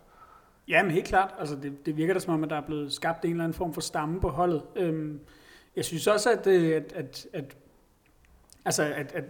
[0.68, 1.34] Ja, men helt klart.
[1.40, 3.54] Altså, det, det virker da som om, at der er blevet skabt en eller anden
[3.54, 4.62] form for stamme på holdet.
[4.76, 5.20] Øhm,
[5.76, 7.58] jeg synes også, at, øh, at, at, at,
[8.66, 9.24] altså, at, at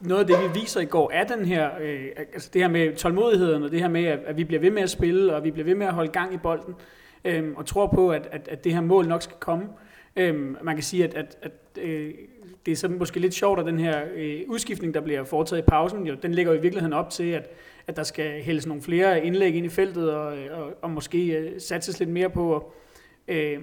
[0.00, 2.96] noget af det, vi viser i går, er den her, øh, altså det her med
[2.96, 5.50] tålmodigheden, og det her med, at, at vi bliver ved med at spille, og vi
[5.50, 6.74] bliver ved med at holde gang i bolden,
[7.24, 9.64] øh, og tror på, at, at, at det her mål nok skal komme.
[10.16, 12.14] Øh, man kan sige, at, at, at øh,
[12.66, 15.64] det er så måske lidt sjovt, at den her øh, udskiftning, der bliver foretaget i
[15.64, 17.50] pausen, jo, den ligger jo i virkeligheden op til, at,
[17.86, 21.60] at der skal hældes nogle flere indlæg ind i feltet, og, og, og måske øh,
[21.60, 22.62] satses lidt mere på at,
[23.36, 23.58] øh,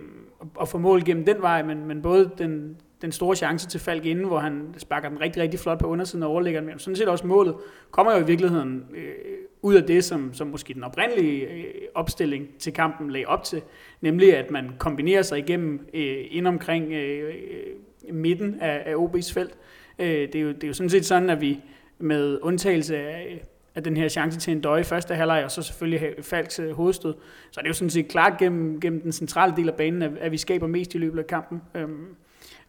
[0.62, 4.06] at få mål gennem den vej, men, men både den, den store chance til Falk
[4.06, 6.70] inden, hvor han sparker den rigtig, rigtig flot på undersiden og overlægger den.
[6.70, 7.56] Men sådan set også målet
[7.92, 9.14] kommer jo i virkeligheden øh,
[9.62, 11.64] ud af det, som, som måske den oprindelige øh,
[11.96, 13.62] opstilling til kampen lagde op til.
[14.02, 19.34] Nemlig at man kombinerer sig igennem øh, ind omkring øh, øh midten af, af OB's
[19.34, 19.58] felt.
[20.00, 21.60] Øh, det, er jo, det er jo sådan set sådan, at vi
[22.00, 25.62] med undtagelse af, af den her chance til en døje i første halvleg, og så
[25.62, 27.14] selvfølgelig Falks øh, hovedstød,
[27.52, 30.12] så er det jo sådan set klart gennem, gennem den centrale del af banen, at,
[30.18, 31.62] at vi skaber mest i løbet af kampen.
[31.76, 32.16] Øhm,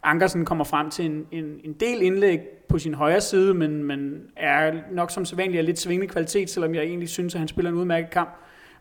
[0.07, 4.23] Ankersen kommer frem til en, en, en del indlæg på sin højre side, men, men
[4.37, 7.77] er nok som sædvanligt lidt svingende kvalitet, selvom jeg egentlig synes, at han spiller en
[7.77, 8.31] udmærket kamp.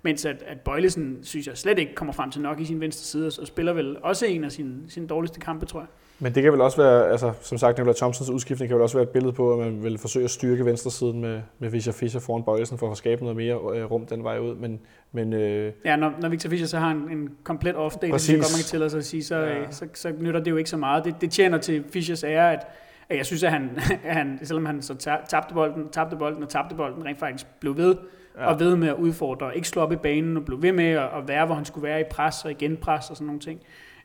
[0.01, 3.03] Mens at, at Bøjlesen, synes jeg, slet ikke kommer frem til nok i sin venstre
[3.03, 5.88] side, og spiller vel også en af sine, sine dårligste kampe, tror jeg.
[6.19, 8.97] Men det kan vel også være, altså, som sagt, Nicolai Thompsons udskiftning kan vel også
[8.97, 11.93] være et billede på, at man vil forsøge at styrke venstre siden med, med Fischer
[11.93, 14.56] Fischer foran Bøjlesen for at skabe noget mere øh, rum den vej ud.
[14.56, 14.80] Men,
[15.12, 15.73] men, øh...
[15.86, 18.60] Ja, når, når Victor Fischer så har en, en komplet off-day, det kan godt man
[18.60, 19.71] kan tillade sig at sige, så, ja.
[19.71, 21.06] så, så, så, nytter det jo ikke så meget.
[21.06, 22.67] Det, det tjener til Fischers ære, at,
[23.10, 23.69] at jeg synes, at han,
[24.06, 27.78] at han selvom han så tabte bolden, tabte bolden og tabte bolden, rent faktisk blev
[27.78, 27.95] ved
[28.38, 28.45] ja.
[28.45, 31.10] og ved med at udfordre, ikke slå op i banen og blev ved med at,
[31.17, 33.60] at være, hvor han skulle være i pres og igen pres og sådan nogle ting.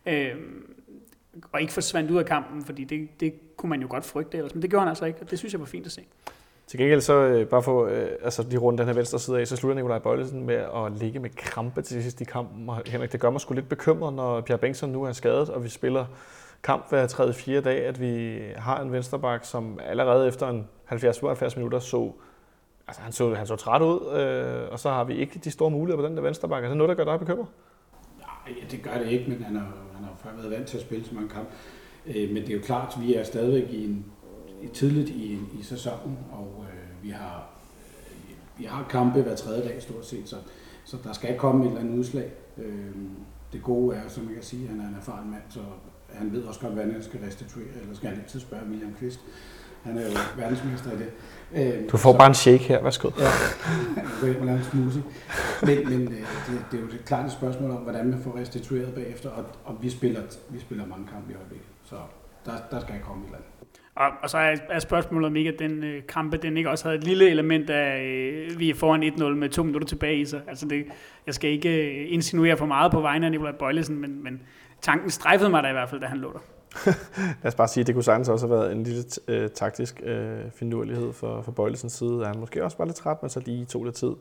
[0.06, 0.34] Øh,
[1.52, 4.54] og ikke forsvandt ud af kampen, fordi det, det kunne man jo godt frygte ellers,
[4.54, 6.04] men det gjorde han altså ikke, og det synes jeg var fint at se.
[6.66, 9.46] Til gengæld så øh, bare for øh, altså lige rundt den her venstre side af,
[9.46, 12.68] så slutter Nikolaj Bøjlesen med at ligge med krampe til sidst i kampen.
[12.68, 15.64] Og Henrik, det gør mig sgu lidt bekymret, når Pierre Bengtsson nu er skadet, og
[15.64, 16.06] vi spiller
[16.62, 17.32] kamp hver 3.
[17.32, 22.12] 4 dag, at vi har en vensterbak, som allerede efter en 70-75 minutter så
[22.90, 25.70] Altså, han så, han så træt ud, øh, og så har vi ikke de store
[25.70, 26.64] muligheder på den der vensterbak.
[26.64, 27.46] Er det noget, der gør dig bekymret?
[28.70, 31.04] Det gør det ikke, men han har, han har før været vant til at spille
[31.04, 31.50] så mange kampe.
[32.06, 34.04] Øh, men det er jo klart, at vi er stadigvæk i en,
[34.62, 37.50] i tidligt i, i sæsonen, og øh, vi har
[37.96, 40.36] øh, vi har kampe hver tredje dag stort set, så,
[40.84, 42.32] så der skal komme et eller andet udslag.
[42.58, 42.94] Øh,
[43.52, 45.60] det gode er, som jeg kan sige, at han er en erfaren mand, så
[46.12, 49.20] han ved også godt, hvordan han skal restituere, eller skal han altid spørge William Kvist.
[49.82, 51.10] Han er jo verdensmester i det.
[51.56, 53.10] Øh, du får så, bare en shake her, værsgo.
[53.18, 53.24] Ja,
[54.20, 55.02] gå ind og lave en smoothie.
[55.62, 58.38] Men, men øh, det, det, er jo et klart et spørgsmål om, hvordan man får
[58.38, 61.96] restitueret bagefter, og, og vi, spiller, vi spiller mange kampe i øjeblikket, så
[62.44, 63.50] der, der skal jeg komme et eller andet.
[63.94, 66.84] Og, og så er, er spørgsmålet om ikke, at den øh, kampe, den ikke også
[66.84, 70.24] havde et lille element af, øh, vi er foran 1-0 med to minutter tilbage i
[70.24, 70.40] sig.
[70.48, 70.84] Altså det,
[71.26, 74.42] jeg skal ikke øh, insinuere for meget på vegne af Nikolaj Bøjlesen, men, men
[74.80, 76.38] tanken strejfede mig da i hvert fald, da han lå der.
[77.42, 80.02] Lad os bare sige, at det kunne sagtens også have været en lille øh, taktisk
[80.04, 82.24] øh, finurlighed for, for Bøjlesens side.
[82.26, 84.12] Han måske også bare lidt træt, men så lige tog lidt tid.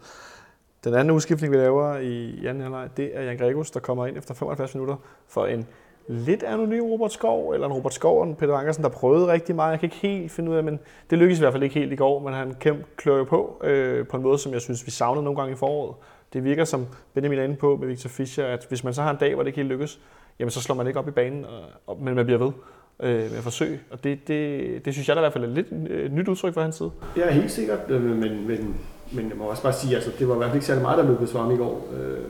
[0.83, 4.17] Den anden udskiftning, vi laver i anden halvleg, det er Jan Gregus, der kommer ind
[4.17, 4.95] efter 75 minutter
[5.27, 5.67] for en
[6.07, 9.55] lidt anonym Robert Skov, eller en Robert Skov og en Peter Ankersen, der prøvede rigtig
[9.55, 9.71] meget.
[9.71, 11.93] Jeg kan ikke helt finde ud af, men det lykkedes i hvert fald ikke helt
[11.93, 12.55] i går, men han
[12.97, 15.55] klør jo på øh, på en måde, som jeg synes, vi savnede nogle gange i
[15.55, 15.95] foråret.
[16.33, 19.11] Det virker, som Benjamin er inde på med Victor Fischer, at hvis man så har
[19.11, 19.99] en dag, hvor det ikke helt lykkes,
[20.39, 21.45] jamen så slår man ikke op i banen,
[21.87, 22.51] og, men man bliver ved
[22.99, 23.79] øh, med at forsøge.
[23.91, 26.53] Og det, det, det synes jeg da i hvert fald er lidt øh, nyt udtryk
[26.53, 26.91] fra hans side.
[27.17, 28.75] Ja, helt sikkert, øh, men, men,
[29.11, 30.97] men jeg må også bare sige, altså det var i hvert fald ikke særlig meget,
[30.97, 31.87] der lykkedes for ham i går.
[31.93, 32.23] Øh,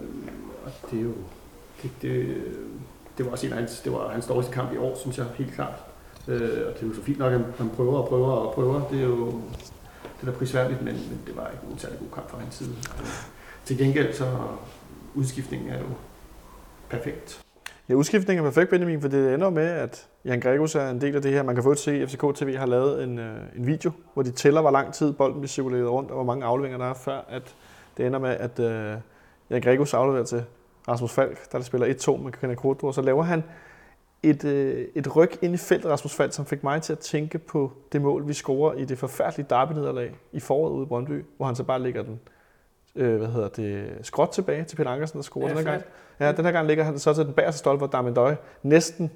[0.65, 1.13] og det er jo,
[1.83, 2.35] det, det,
[3.17, 5.25] det var også en af hans, det var hans dårligste kamp i år, synes jeg
[5.35, 5.83] helt klart.
[6.27, 8.81] Øh, og det er jo så fint nok, at han prøver og prøver og prøver.
[8.91, 9.41] Det er jo
[10.21, 12.69] det er prisværdigt, men, men det var ikke en særlig god kamp fra hans side.
[13.69, 14.25] Til gengæld så
[15.15, 15.85] udskiftningen er jo
[16.89, 17.41] perfekt.
[17.89, 21.15] Ja, udskiftningen er perfekt, Benjamin, for det ender med, at Jan Gregus er en del
[21.15, 21.43] af det her.
[21.43, 24.31] Man kan få se, at FCK TV har lavet en, øh, en video, hvor de
[24.31, 27.25] tæller, hvor lang tid bolden bliver cirkuleret rundt, og hvor mange afleveringer der er, før
[27.27, 27.55] at
[27.97, 28.97] det ender med, at øh,
[29.49, 30.43] Jan Gregus afleverer til
[30.87, 33.43] Rasmus Falk, der, der spiller 1-2 med Kenneth Kodro, og så laver han
[34.23, 37.37] et, øh, et ryg ind i feltet, Rasmus Falk, som fik mig til at tænke
[37.37, 41.45] på det mål, vi scorer i det forfærdelige derby i foråret ude i Brøndby, hvor
[41.45, 42.19] han så bare lægger den
[42.95, 45.83] øh, hvad hedder det, skråt tilbage til Peter Ankersen, der scorer ja, den her gang.
[46.19, 49.11] Ja, den her gang ligger han så til den bagerste stolpe, hvor Darmin Døje næsten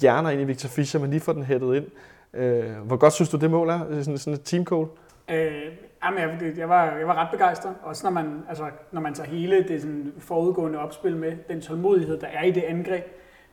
[0.00, 1.86] hjerner ind i Victor Fischer, men lige får den hættet ind.
[2.34, 3.78] Øh, hvor godt synes du, det mål er?
[4.02, 4.86] Sådan, sådan et team call?
[5.30, 5.72] Øh,
[6.04, 9.28] jamen, jeg, jeg, var, jeg var ret begejstret, også når man, altså, når man tager
[9.28, 13.04] hele det sådan, forudgående opspil med, den tålmodighed, der er i det angreb,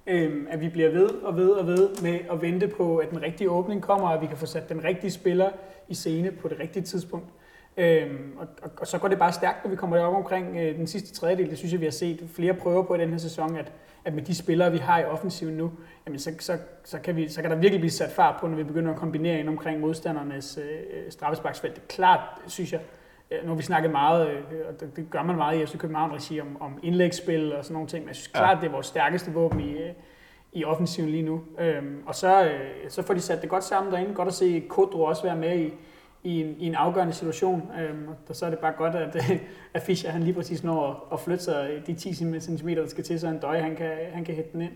[0.07, 3.21] øh, at vi bliver ved og ved og ved med at vente på, at den
[3.21, 5.49] rigtige åbning kommer, og at vi kan få sat den rigtige spiller
[5.87, 7.27] i scene på det rigtige tidspunkt.
[7.77, 10.77] Øhm, og, og, og så går det bare stærkt, når vi kommer op omkring øh,
[10.77, 11.49] den sidste tredjedel.
[11.49, 13.71] Det synes jeg, vi har set flere prøver på i den her sæson, at,
[14.05, 15.71] at med de spillere, vi har i offensiven nu,
[16.05, 18.57] jamen så, så, så, kan vi, så kan der virkelig blive sat fart på, når
[18.57, 21.75] vi begynder at kombinere ind omkring modstandernes øh, straffesparksfelt.
[21.75, 22.81] Det er klart, synes jeg,
[23.31, 25.77] øh, nu har vi snakket meget, øh, og det, det gør man meget i FC
[25.77, 28.61] København-regi om, om indlægsspil og sådan nogle ting, men jeg synes klart, ja.
[28.61, 29.89] det er vores stærkeste våben i, øh,
[30.53, 31.41] i offensiven lige nu.
[31.59, 34.13] Øhm, og så, øh, så får de sat det godt sammen derinde.
[34.13, 35.73] Godt at se Kodro også være med i,
[36.23, 37.71] i en, i en afgørende situation.
[37.79, 39.15] Øhm, og så er det bare godt, at,
[39.73, 43.03] at Fischer han lige præcis når at, at flytte sig de 10 cm, der skal
[43.03, 44.71] til, så en døje han kan, han kan hætte den ind.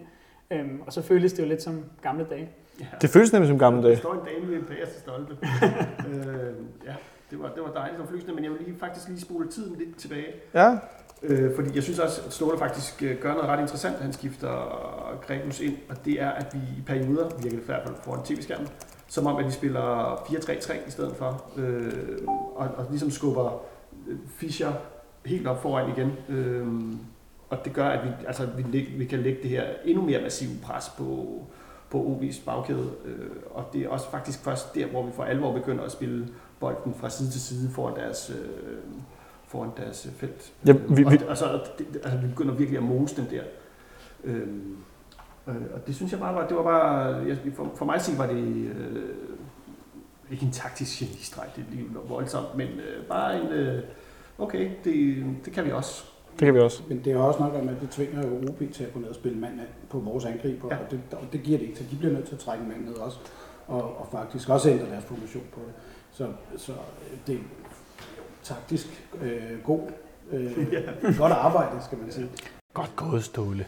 [0.52, 2.50] Øhm, og så føles det jo lidt som gamle dage.
[2.80, 2.86] Ja.
[3.02, 3.94] Det føles nemlig som gamle dage.
[3.94, 5.38] Der står en dame ved en bagerste stolpe.
[6.10, 6.54] øh,
[6.86, 6.96] ja,
[7.32, 9.76] det var, det var dejligt som flysende, men jeg vil lige, faktisk lige spole tiden
[9.78, 10.28] lidt tilbage.
[10.54, 10.78] Ja.
[11.24, 15.18] Øh, fordi jeg synes også, at Ståle faktisk øh, gør noget ret interessant, han skifter
[15.28, 18.24] Gregus ind, og det er, at vi i perioder, virker det i hvert fald foran
[18.24, 18.68] tv-skærmen,
[19.08, 21.92] som om, at vi spiller 4-3-3 i stedet for, øh,
[22.56, 23.62] og, og ligesom skubber
[24.08, 24.74] øh, Fischer
[25.26, 26.12] helt op foran igen.
[26.30, 26.68] Øh,
[27.50, 30.52] og det gør, at vi, altså, vi, vi kan lægge det her endnu mere massive
[30.64, 31.40] pres på,
[31.90, 32.92] på OB's bagkæde.
[33.06, 36.28] Øh, og det er også faktisk først der, hvor vi for alvor begynder at spille
[36.60, 38.78] bolden fra side til side foran deres, øh,
[39.48, 40.54] foran deres felt.
[40.66, 41.06] Ja, vi, vi...
[41.06, 43.44] Og, altså, det, altså, vi begynder virkelig at mose den der.
[44.24, 44.48] Øh,
[45.48, 48.18] Øh, og det synes jeg bare var, det var bare, jeg, for, for mig sige
[48.18, 49.10] var det øh,
[50.32, 53.84] ikke en taktisk genistreg, det er lige voldsomt, men øh, bare en, øh,
[54.38, 56.04] okay, det, det kan vi også.
[56.40, 56.84] Det kan vi også.
[56.88, 59.16] Men det er også nok, at det tvinger jo OB til at gå ned og
[59.16, 60.78] spille mand på vores angreb, ja.
[60.78, 62.86] og, det, og det giver det ikke, så de bliver nødt til at trække mand
[62.86, 63.20] ned også,
[63.68, 65.74] og, og faktisk også ændre deres formation på det.
[66.12, 66.72] Så, så
[67.28, 67.40] det er
[68.44, 69.82] taktisk øh, god,
[70.32, 70.82] øh, ja.
[71.18, 72.30] godt arbejde, skal man sige.
[72.78, 73.66] Godt gået, Ståle.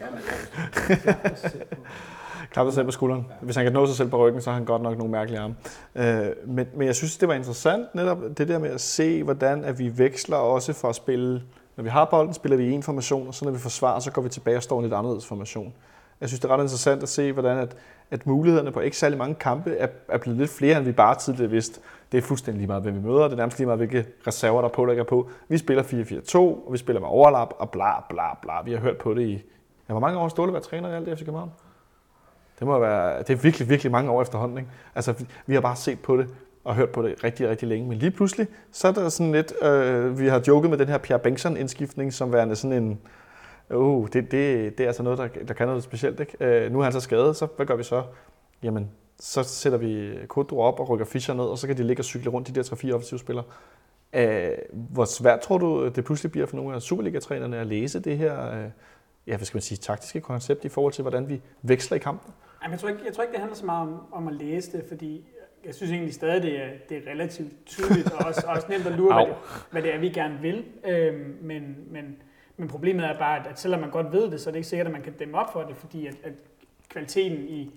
[2.52, 3.26] Klap sig selv på skulderen.
[3.40, 5.40] Hvis han kan nå sig selv på ryggen, så har han godt nok nogle mærkelige
[5.40, 5.54] arme.
[5.94, 9.64] Øh, men, men jeg synes, det var interessant netop det der med at se, hvordan
[9.64, 11.42] at vi veksler også fra at spille...
[11.76, 14.10] Når vi har bolden, spiller vi i en formation, og så når vi forsvarer, så
[14.10, 15.72] går vi tilbage og står i en lidt anderledes formation.
[16.20, 17.76] Jeg synes, det er ret interessant at se, hvordan at,
[18.10, 21.14] at mulighederne på ikke særlig mange kampe er, er blevet lidt flere, end vi bare
[21.14, 21.80] tidligere vidste.
[22.12, 23.22] Det er fuldstændig lige meget, hvem vi møder.
[23.24, 25.30] Det er nærmest lige meget, hvilke reserver, der pålægger på.
[25.48, 28.52] Vi spiller 4-4-2, og vi spiller med overlap, og bla bla bla.
[28.64, 29.32] Vi har hørt på det i...
[29.88, 31.50] Ja, hvor mange år har Ståle været træner i alt det FC København?
[32.58, 33.18] Det må være...
[33.18, 34.70] Det er virkelig, virkelig mange år efterhånden, ikke?
[34.94, 36.26] Altså, vi- vi har bare set på det
[36.64, 37.88] og hørt på det rigtig, rigtig længe.
[37.88, 39.52] Men lige pludselig, så er der sådan lidt...
[39.62, 43.00] Øh, vi har joket med den her Pierre Bengtsson-indskiftning, som værende sådan en...
[43.70, 46.20] Uh, det, det, det er altså noget, der, der kan noget specielt.
[46.20, 46.44] Ikke?
[46.44, 48.02] Øh, nu er han så skadet, så hvad gør vi så?
[48.62, 52.00] Jamen, så sætter vi Kodro op og rykker Fischer ned, og så kan de ligge
[52.00, 53.44] og cykle rundt, de der 3-4 offensive spillere.
[54.12, 58.18] Øh, hvor svært tror du, det pludselig bliver for nogle af Superliga-trænerne at læse det
[58.18, 58.70] her, øh,
[59.26, 62.32] ja, hvad skal man sige, taktiske koncept i forhold til, hvordan vi veksler i kampen?
[62.62, 64.72] Jamen, jeg, tror ikke, jeg tror ikke, det handler så meget om, om at læse
[64.72, 65.24] det, fordi
[65.64, 68.92] jeg synes egentlig stadig, det er, det er relativt tydeligt, og også, også nemt at
[68.92, 69.34] lure, hvad det,
[69.70, 70.64] hvad det er, vi gerne vil.
[70.88, 72.16] Øhm, men, men,
[72.60, 74.86] men problemet er bare, at, selvom man godt ved det, så er det ikke sikkert,
[74.86, 76.32] at man kan dæmme op for det, fordi at, at
[76.88, 77.70] kvaliteten i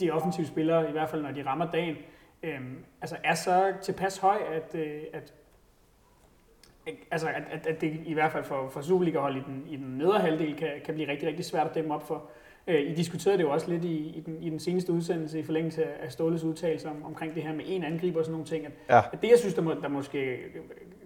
[0.00, 1.96] de offensive spillere, i hvert fald når de rammer dagen,
[2.42, 5.32] øhm, altså er så tilpas høj, at, øh, at
[7.10, 9.98] Altså, at, at, at det i hvert fald for, for Superliga-hold i den, i den
[9.98, 12.24] nedre halvdel kan, kan blive rigtig, rigtig svært at dæmme op for.
[12.66, 15.42] Øh, I diskuterede det jo også lidt i, i, den, i den seneste udsendelse i
[15.42, 18.66] forlængelse af Ståles udtalelse om, omkring det her med en angriber og sådan nogle ting.
[18.66, 19.00] At, Ja.
[19.12, 20.38] at det, jeg synes, der, må, der måske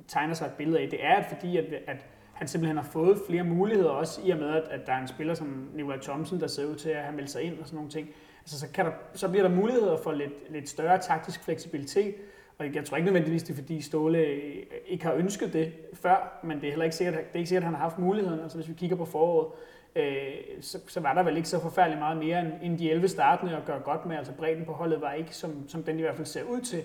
[0.09, 3.19] tegner sig et billede af, det er, at fordi at, at han simpelthen har fået
[3.27, 6.41] flere muligheder, også i og med, at, at der er en spiller som Nikolaj Thomsen,
[6.41, 8.09] der ser ud til at have meldt sig ind og sådan nogle ting.
[8.41, 12.15] Altså, så, kan der, så bliver der muligheder for lidt, lidt større taktisk fleksibilitet,
[12.59, 16.41] og jeg tror ikke nødvendigvis, det er fordi Ståle øh, ikke har ønsket det før,
[16.43, 18.41] men det er heller ikke sikkert, det er ikke sikkert, at han har haft muligheden.
[18.41, 19.49] Altså hvis vi kigger på foråret,
[19.97, 23.09] øh, så, så, var der vel ikke så forfærdeligt meget mere end, end de 11
[23.09, 24.17] startende at gøre godt med.
[24.17, 26.83] Altså bredden på holdet var ikke, som, som den i hvert fald ser ud til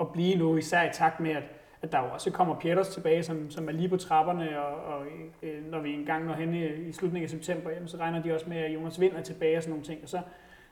[0.00, 1.42] at blive nu, især i takt med, at,
[1.82, 5.06] at der jo også kommer Pieters tilbage, som, som er lige på trapperne, og, og
[5.42, 8.34] øh, når vi engang når hen i, i slutningen af september, jamen, så regner de
[8.34, 10.00] også med, at Jonas Vind er tilbage og sådan nogle ting.
[10.02, 10.20] Og så,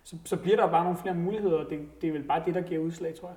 [0.05, 2.55] så, så bliver der bare nogle flere muligheder, og det, det er vel bare det,
[2.55, 3.37] der giver udslag, tror jeg.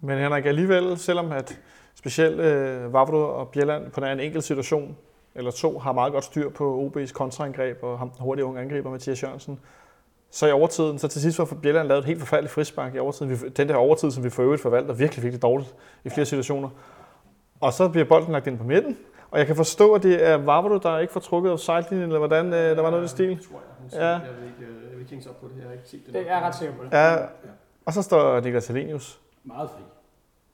[0.00, 1.60] Men Henrik, alligevel, selvom at
[1.94, 4.96] specielt øh, Vavro og Bjelland på en enkelt situation
[5.34, 9.22] eller to har meget godt styr på OB's kontraangreb og ham hurtige unge angriber Mathias
[9.22, 9.60] Jørgensen,
[10.34, 13.30] så i overtiden, så til sidst var Bjelland lavet et helt forfærdeligt frispark i overtiden.
[13.30, 16.68] Vi- Den der overtid, som vi for øvrigt forvalter virkelig, virkelig dårligt i flere situationer.
[17.60, 18.96] Og så bliver bolden lagt ind på midten,
[19.30, 22.46] og jeg kan forstå, at det er Vavro, der ikke får trukket offside-linjen, eller hvordan,
[22.46, 23.28] øh, der var noget i stil.
[23.48, 23.62] Tror jeg.
[23.78, 24.06] Hun Ja.
[24.08, 25.60] Jeg vil ikke, øh, jeg vil ikke hænge op på det her.
[25.62, 26.14] Jeg har ikke set det.
[26.14, 26.92] Det er jeg ret sikker på det.
[26.92, 27.16] Ja,
[27.86, 29.20] og så står Niklas Helenius.
[29.44, 29.82] Meget fri.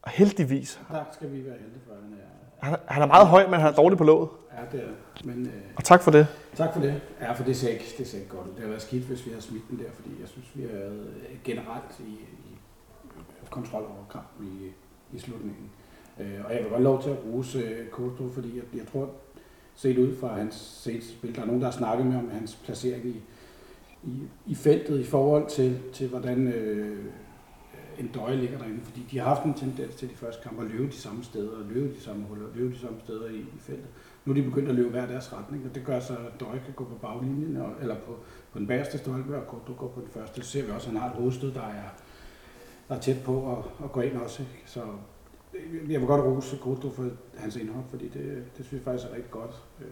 [0.02, 0.80] Og heldigvis.
[0.90, 2.66] Der skal vi være heldige for, at han er.
[2.66, 4.28] Han, han er meget høj, men han er dårlig på låget.
[4.52, 5.26] Ja, det er det.
[5.26, 6.26] Men øh, Og tak for det
[6.58, 7.00] tak for det.
[7.20, 8.52] Ja, for det ser ikke, det ser ikke godt ud.
[8.52, 10.68] Det har været skidt, hvis vi har smidt den der, fordi jeg synes, vi har
[10.68, 12.58] været øh, generelt i, i
[13.50, 14.72] kontrol over kampen i,
[15.16, 15.70] i slutningen.
[16.20, 19.10] Øh, og jeg vil godt lov til at rose øh, Kosto, fordi jeg, jeg tror,
[19.74, 22.58] set ud fra hans seneste spil, der er nogen, der har snakket med om hans
[22.64, 23.22] placering i,
[24.02, 27.04] i, i feltet i forhold til, til hvordan øh, øh
[27.98, 30.70] en døje ligger derinde, fordi de har haft en tendens til de første kampe at
[30.70, 33.58] løbe de samme steder, og løbe de samme huller, løbe de samme steder i, i
[33.58, 33.86] feltet.
[34.28, 36.62] Nu er de begyndt at løbe hver deres retning, og det gør så, at Døje
[36.64, 38.16] kan gå på baglinjen, og, eller på,
[38.52, 40.42] på den bagerste stolpe, og Korto går på den første.
[40.42, 41.88] Så ser vi også, at han har et hovedstød, der er,
[42.88, 44.42] der er tæt på at, at gå ind også.
[44.42, 44.62] Ikke?
[44.66, 44.80] Så
[45.54, 47.04] øh, jeg vil godt rose Korto for
[47.36, 49.62] hans indhold, fordi det, det synes jeg faktisk er rigtig godt.
[49.80, 49.86] Øh,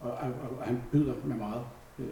[0.00, 1.62] og, og, og han byder med meget.
[1.98, 2.06] Øh,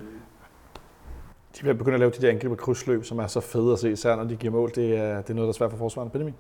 [1.58, 3.92] De vil begynde at lave de der angriber krydsløb, som er så fede at se,
[3.92, 4.70] især når de giver mål.
[4.74, 6.10] Det er, det er noget, der er svært for forsvaren.
[6.10, 6.34] Benjamin?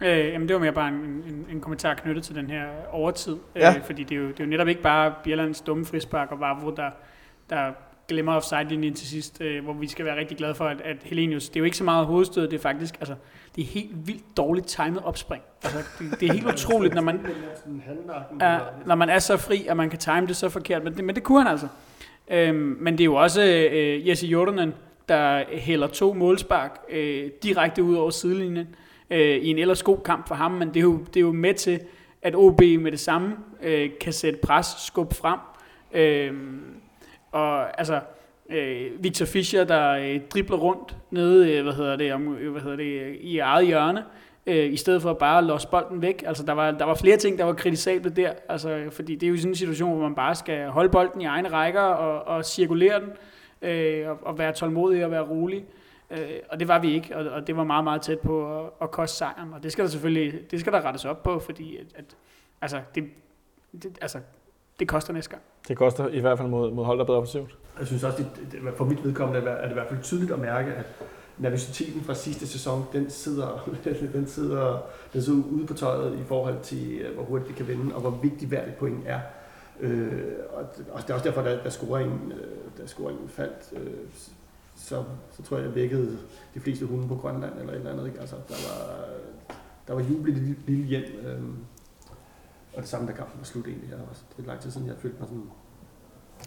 [0.00, 3.36] Øh, jamen det var mere bare en, en, en kommentar knyttet til den her overtid.
[3.54, 3.74] Ja.
[3.76, 6.40] Øh, fordi det er, jo, det er jo netop ikke bare Bjellands dumme frispark og
[6.40, 6.90] Vavro, der,
[7.50, 7.72] der
[8.08, 11.48] glemmer offside-linjen til sidst, øh, hvor vi skal være rigtig glade for, at, at Helenius,
[11.48, 13.14] det er jo ikke så meget hovedstød, det er faktisk, altså,
[13.56, 15.42] det er helt vildt dårligt timet opspring.
[15.62, 17.26] Altså, det, det er helt utroligt, når man,
[18.40, 21.04] er, når man er så fri, at man kan time det så forkert, men det,
[21.04, 21.68] men det kunne han altså.
[22.30, 24.74] Øhm, men det er jo også øh, Jesse Jordanen,
[25.08, 29.98] der hælder to målspark øh, direkte ud over sidelinjen øh, Øh, i en ellers god
[30.04, 31.80] kamp for ham, men det er jo, det er jo med til,
[32.22, 35.38] at OB med det samme øh, kan sætte pres, skub frem.
[35.92, 36.34] Øh,
[37.32, 38.00] og altså,
[38.50, 42.62] øh, Victor Fischer, der øh, dribler rundt nede, øh, hvad hedder det, om, øh, hvad
[42.62, 44.04] hedder det, øh, i eget hjørne,
[44.46, 46.22] øh, i stedet for bare at låse bolden væk.
[46.26, 49.30] Altså, der var, der var flere ting, der var kritisable der, altså, fordi det er
[49.30, 52.44] jo sådan en situation, hvor man bare skal holde bolden i egne rækker og, og
[52.44, 53.10] cirkulere den,
[53.62, 55.58] øh, og, og være tålmodig og være rolig.
[55.58, 55.79] Øh,
[56.50, 58.90] og det var vi ikke, og, og det var meget, meget tæt på at, at
[58.90, 61.86] koste sejren, og det skal der selvfølgelig det skal der rettes op på, fordi at,
[61.94, 62.16] at,
[62.60, 63.04] altså, det,
[63.82, 64.18] det, altså,
[64.78, 65.42] det koster næste gang.
[65.68, 67.56] Det koster i hvert fald mod, mod hold, der er bedre offensivt.
[67.78, 70.38] Jeg synes også, det, det, for mit vedkommende er det i hvert fald tydeligt at
[70.38, 70.86] mærke, at
[71.38, 73.68] nervøsiteten fra sidste sæson, den sidder,
[74.12, 74.78] den sidder,
[75.12, 78.00] den sidder ude på tøjet i forhold til, øh, hvor hurtigt vi kan vinde, og
[78.00, 79.20] hvor vigtig hvert et point er.
[79.80, 83.92] Øh, og det er også derfor, da, da scoringen, øh, da scoringen faldt, øh,
[84.80, 86.18] så, så tror jeg, jeg vækkede
[86.54, 88.06] de fleste hunde på Grønland eller et eller andet.
[88.06, 88.20] Ikke?
[88.20, 89.06] Altså, der var,
[89.88, 91.04] der var jubel i det lille hjem.
[91.26, 91.42] Øh,
[92.74, 93.90] og det samme, da kampen var slut egentlig.
[94.36, 95.50] Det er lang tid siden, jeg følte mig sådan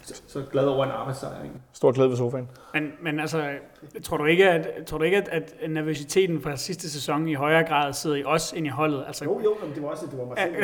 [0.01, 1.43] så, så glad over en arbejdssejr.
[1.43, 1.55] Ikke?
[1.73, 2.49] Stor glæde ved sofaen.
[2.73, 3.51] Men, men altså,
[4.03, 5.29] tror du ikke, at, tror du ikke, at,
[5.61, 9.03] at nervøsiteten fra sidste sæson i højere grad sidder i os end i holdet?
[9.07, 10.55] Altså, jo, jo, men det var også det var mig selv.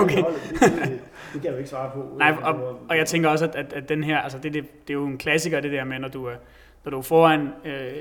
[0.04, 0.16] okay.
[0.16, 1.00] Det, det, det,
[1.32, 2.06] det, kan jeg jo ikke svare på.
[2.18, 4.90] Nej, og, og jeg tænker også, at, at, at den her, altså det, det, det
[4.90, 6.34] er jo en klassiker, det der med, når du er,
[6.84, 7.92] når du er foran øh,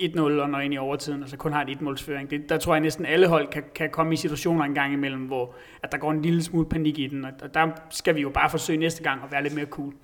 [0.00, 2.30] 1-0 og når ind i overtiden, altså kun har en 1-målsføring.
[2.30, 5.20] Det, der tror jeg næsten alle hold kan, kan komme i situationer en gang imellem,
[5.20, 8.30] hvor at der går en lille smule panik i den, og der skal vi jo
[8.30, 9.94] bare forsøge næste gang at være lidt mere cool.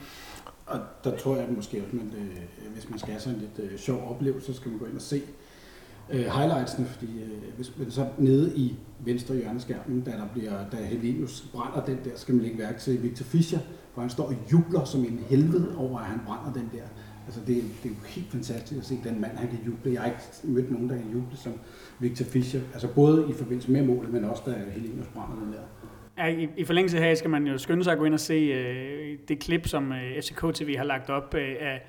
[0.67, 3.73] Og der tror jeg måske også, at øh, hvis man skal have sådan en lidt
[3.73, 5.23] øh, sjov oplevelse, så skal man gå ind og se
[6.11, 10.77] øh, highlightsene, fordi øh, hvis man så nede i venstre hjørneskærmen, da, der bliver, da
[10.77, 13.59] Helenius brænder den der, skal man lægge værk til Victor Fischer,
[13.95, 16.85] for han står og jubler som en helvede over, at han brænder den der.
[17.27, 19.93] Altså det, det er jo helt fantastisk at se den mand, han kan juble.
[19.93, 21.53] Jeg har ikke mødt nogen, der kan juble som
[21.99, 22.61] Victor Fischer.
[22.73, 25.61] Altså både i forbindelse med målet, men også da Helenius brænder den der.
[26.19, 28.35] Ja, i, I forlængelse her skal man jo skynde sig at gå ind og se
[28.35, 31.83] øh, det klip, som øh, FCK TV har lagt op øh, af,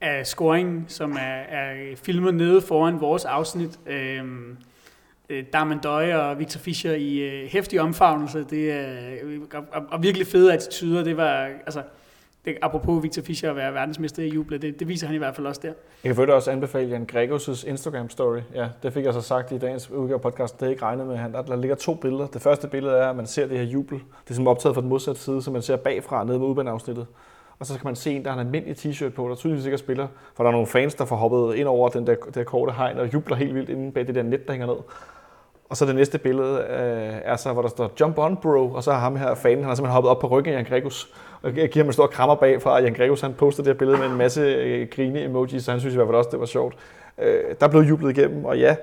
[0.00, 3.80] af scoringen, som er, er filmet nede foran vores afsnit.
[3.86, 4.24] Øh,
[5.28, 8.44] øh Darman Døje og Victor Fischer i øh, hæftig omfavnelse.
[8.50, 11.04] Det er, øh, og, og virkelig fede attityder.
[11.04, 11.82] Det var, altså,
[12.44, 15.36] det, apropos Victor Fischer at være verdensmester i juble, det, det viser han i hvert
[15.36, 15.72] fald også der.
[16.04, 18.40] Jeg kan for også anbefale Jan Gregos' Instagram-story.
[18.54, 20.60] Ja, det fik jeg så sagt i dagens udgave podcast.
[20.60, 21.16] Det er ikke regnet med.
[21.16, 22.26] Han, der, der ligger to billeder.
[22.26, 23.98] Det første billede er, at man ser det her jubel.
[24.24, 27.06] Det er som optaget fra den modsatte side, så man ser bagfra nede ved udbaneafsnittet.
[27.58, 29.78] Og så kan man se en, der har en almindelig t-shirt på, der tydeligvis ikke
[29.78, 30.06] spiller.
[30.34, 32.98] For der er nogle fans, der får hoppet ind over den der, der korte hegn
[32.98, 34.76] og jubler helt vildt inde bag det der net, der hænger ned.
[35.70, 38.82] Og så det næste billede øh, er så, hvor der står Jump on bro, og
[38.82, 41.12] så har ham her fanen, han har simpelthen hoppet op på ryggen af Jan Gregus,
[41.42, 43.98] og giver ham en stor krammer bagfra, og Jan Gregus han poster det her billede
[43.98, 46.46] med en masse øh, grine emojis, så han synes i hvert fald også, det var
[46.46, 46.76] sjovt.
[47.18, 48.76] Øh, der blev jublet igennem, og ja,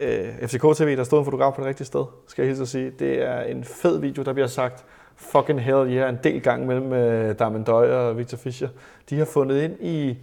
[0.00, 2.68] øh, FCK TV, der stod en fotograf på det rigtige sted, skal jeg hilse at
[2.68, 2.92] sige.
[2.98, 4.84] Det er en fed video, der bliver sagt,
[5.16, 8.68] fucking hell yeah, en del gang mellem øh, Darmen Døj og Victor Fischer.
[9.10, 10.18] De har fundet ind i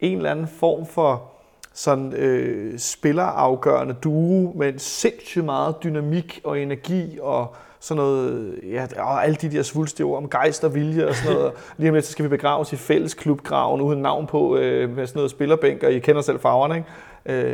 [0.00, 1.31] en eller anden form for
[1.74, 8.86] sådan øh, spillerafgørende duo med en sindssygt meget dynamik og energi og sådan noget, ja,
[8.98, 11.52] og alle de der svulstige ord om gejst og vilje og sådan noget.
[11.78, 15.06] Lige om lidt, så skal vi begraves i fælles klubgraven uden navn på øh, med
[15.06, 16.88] sådan noget spillerbænk, og I kender selv farverne, ikke?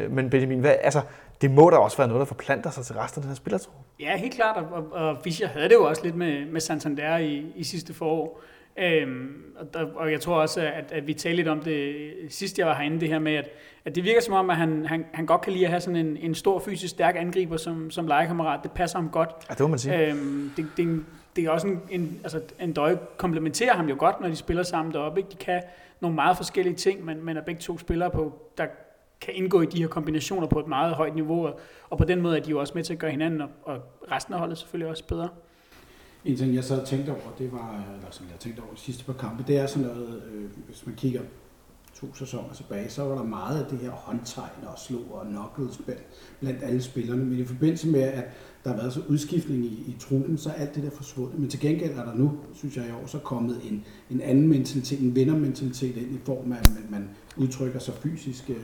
[0.04, 1.00] Øh, men Benjamin, hvad, altså,
[1.40, 3.70] det må da også være noget, der forplanter sig til resten af den her spillertro.
[4.00, 7.52] Ja, helt klart, og, og Fischer havde det jo også lidt med, med Santander i,
[7.56, 8.40] i sidste forår.
[8.78, 12.58] Øhm, og, der, og jeg tror også, at, at vi talte lidt om det sidst,
[12.58, 13.50] jeg var herinde, det her med, at,
[13.84, 16.06] at det virker som om, at han, han, han godt kan lide at have sådan
[16.06, 18.60] en, en stor fysisk stærk angriber som, som legekammerat.
[18.62, 19.30] Det passer ham godt.
[19.48, 20.06] Ja, det må man sige.
[20.06, 21.04] Øhm, det, det,
[21.36, 24.62] det er også en, en, altså en døje komplementerer ham jo godt, når de spiller
[24.62, 25.20] sammen deroppe.
[25.20, 25.30] Ikke?
[25.30, 25.62] De kan
[26.00, 28.66] nogle meget forskellige ting, men, men er begge to spillere på, der
[29.20, 31.50] kan indgå i de her kombinationer på et meget højt niveau,
[31.90, 33.82] og på den måde er de jo også med til at gøre hinanden, og, og
[34.12, 35.28] resten af holdet selvfølgelig også bedre.
[36.24, 39.04] En ting, jeg så tænkte over, det var, eller som jeg tænkte over de sidste
[39.04, 41.20] par kampe, det er sådan noget, øh, hvis man kigger
[42.00, 45.80] to sæsoner tilbage, så var der meget af det her håndtegn og slå og knuckles
[46.40, 47.24] blandt alle spillerne.
[47.24, 48.24] Men i forbindelse med, at
[48.64, 51.38] der har været så udskiftning i, i truppen, så er alt det der forsvundet.
[51.38, 54.48] Men til gengæld er der nu, synes jeg i år, så kommet en, en anden
[54.48, 58.56] mentalitet, en vindermentalitet ind i form af, at man udtrykker sig fysisk øh,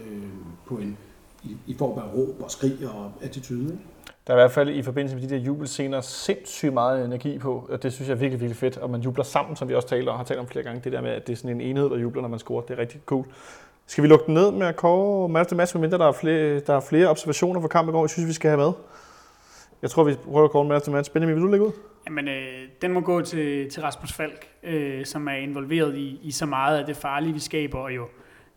[0.66, 0.96] på en,
[1.44, 3.64] i, i form af råb og skrig og attitude.
[3.64, 3.93] Ikke?
[4.26, 7.66] Der er i hvert fald i forbindelse med de der jubelscener sindssygt meget energi på,
[7.70, 8.76] og det synes jeg er virkelig, virkelig fedt.
[8.76, 10.80] Og man jubler sammen, som vi også taler og har talt om flere gange.
[10.84, 12.62] Det der med, at det er sådan en enhed, der jubler, når man scorer.
[12.62, 13.24] Det er rigtig cool.
[13.86, 16.60] Skal vi lukke den ned med at kåre match til match, medmindre der er flere,
[16.60, 18.72] der er flere observationer fra kampen i går, jeg synes, vi skal have med?
[19.82, 21.12] Jeg tror, vi prøver at kåre match til match.
[21.12, 21.72] Benjamin, vil du lægge ud?
[22.06, 26.30] Jamen, øh, den må gå til, til Rasmus Falk, øh, som er involveret i, i
[26.30, 28.06] så meget af det farlige, vi skaber, og jo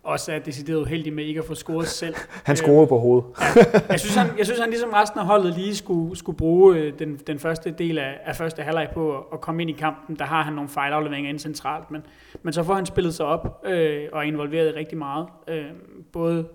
[0.08, 2.16] også er decideret uheldig med ikke at få scoret selv.
[2.44, 3.26] han scorede på hovedet.
[3.56, 6.78] ja, jeg, synes, han, jeg synes, han ligesom resten af holdet lige skulle, skulle bruge
[6.78, 10.16] øh, den, den første del af, af første halvleg på at komme ind i kampen.
[10.16, 12.06] Der har han nogle fejlafleveringer ind centralt, men,
[12.44, 15.28] men så får han spillet sig op øh, og er involveret rigtig meget.
[15.48, 15.66] Øh,
[16.12, 16.48] både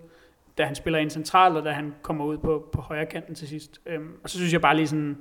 [0.59, 3.49] da han spiller ind centralt, og da han kommer ud på, på højre kanten til
[3.49, 3.81] sidst.
[3.87, 5.17] Øh, og så synes jeg bare lige sådan,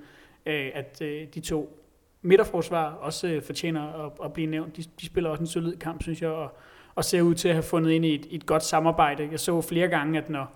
[0.46, 1.78] øh, at øh, de to
[2.22, 4.78] midterforsvar også øh, fortjener at, at blive nævnt.
[4.78, 6.58] De, de spiller også en solid kamp, synes jeg, og,
[6.96, 9.28] og ser ud til at have fundet ind i et, et godt samarbejde.
[9.32, 10.52] Jeg så flere gange, at når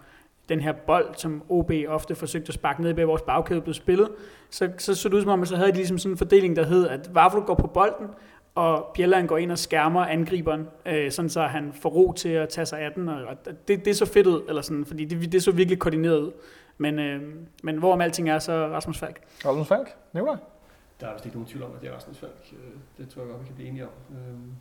[0.50, 4.10] den her bold, som OB ofte forsøgte at sparke ned bag vores bagkæde, blev spillet,
[4.50, 6.56] så, så så det ud som om, at så havde de ligesom sådan en fordeling,
[6.56, 8.08] der hed, at Vavlo går på bolden,
[8.56, 12.50] og Bjelland går ind og skærmer angriberen, øh, sådan så han får ro til at
[12.50, 15.32] tage sig af den, og og det, det så fedt ud, eller sådan, fordi det,
[15.32, 16.32] det så virkelig koordineret ud.
[16.78, 17.22] Men, øh,
[17.64, 19.22] men hvorom alting er, så Rasmus Falk.
[19.46, 20.36] Rasmus Falk, Nikolaj?
[21.02, 22.32] Der er vist ikke nogen tvivl om, at det er Rasmus Falk.
[22.54, 22.58] Øh,
[22.98, 23.90] Det tror jeg godt, vi kan blive enige om.
[24.12, 24.52] Øhm,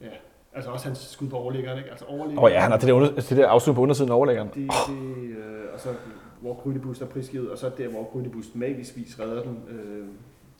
[0.00, 0.06] Ja,
[0.54, 1.90] altså også hans skud på overliggeren, ikke?
[1.90, 2.38] Altså overliggeren.
[2.38, 4.48] Åh oh, ja, han har det der, under, det der afslut på undersiden af overlæggeren.
[4.48, 5.94] Det, det, øh, og så
[6.40, 9.64] hvor Grydebust er prisgivet, og så der, hvor Grydebust magiskvis redder den.
[9.68, 10.06] Øh,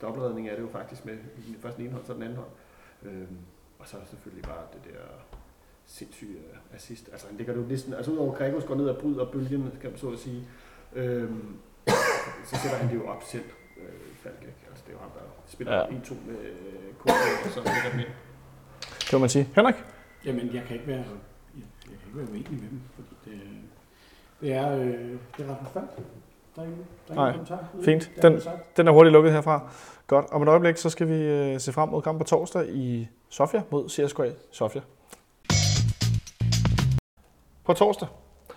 [0.02, 1.14] dobbeltredning er det jo faktisk med
[1.60, 2.48] først den ene hånd, så den anden hånd.
[3.02, 3.28] Øh,
[3.78, 5.00] og så selvfølgelig bare det der
[5.86, 7.08] sindssyge øh, assist.
[7.12, 9.90] Altså han ligger det jo næsten, altså udover Gregos går ned og bryder bølgen, kan
[9.90, 10.42] man så at sige,
[10.94, 11.30] øh,
[12.46, 13.44] så sætter han det jo op selv,
[13.76, 14.60] øh, Falk, ikke?
[14.70, 15.84] Altså det er jo ham, der spiller ja.
[15.84, 17.14] 1-2 med øh, Kåre,
[17.44, 18.12] og så ligger den ind.
[19.12, 19.48] Må man sige.
[19.54, 19.74] Henrik?
[20.24, 23.40] Jamen, jeg kan ikke være, jeg, jeg kan ikke være uenig med dem, fordi det,
[24.40, 24.84] det er, øh,
[25.36, 25.86] det er Rasmus Falk.
[26.56, 28.10] Der er ingen, der er Nej, ingen fint.
[28.22, 28.40] Den-.
[28.76, 29.60] Den er hurtigt lukket herfra.
[30.06, 30.26] Godt.
[30.30, 33.62] Om et øjeblik, så skal vi øh, se frem mod kamp på torsdag i Sofia
[33.70, 34.80] mod CSKA Sofia.
[37.64, 38.08] På torsdag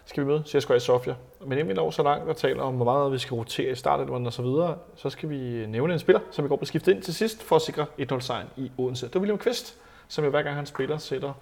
[0.05, 1.15] skal vi møde CSKA Sofia.
[1.41, 3.75] Men inden vi når så langt og taler om, hvor meget vi skal rotere i
[3.75, 6.91] starten og så videre, så skal vi nævne en spiller, som vi går på skiftet
[6.91, 9.07] ind til sidst for at sikre 1-0 sejren i Odense.
[9.07, 9.77] Det er William Kvist,
[10.07, 11.33] som jo hver gang han spiller, sætter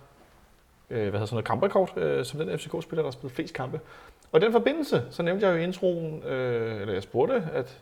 [0.89, 3.79] øh, hvad hedder sådan noget kamprekord, øh, som den FCK-spiller, der har spillet flest kampe.
[4.31, 7.81] Og i den forbindelse, så nævnte jeg jo i introen, øh, eller jeg spurgte, at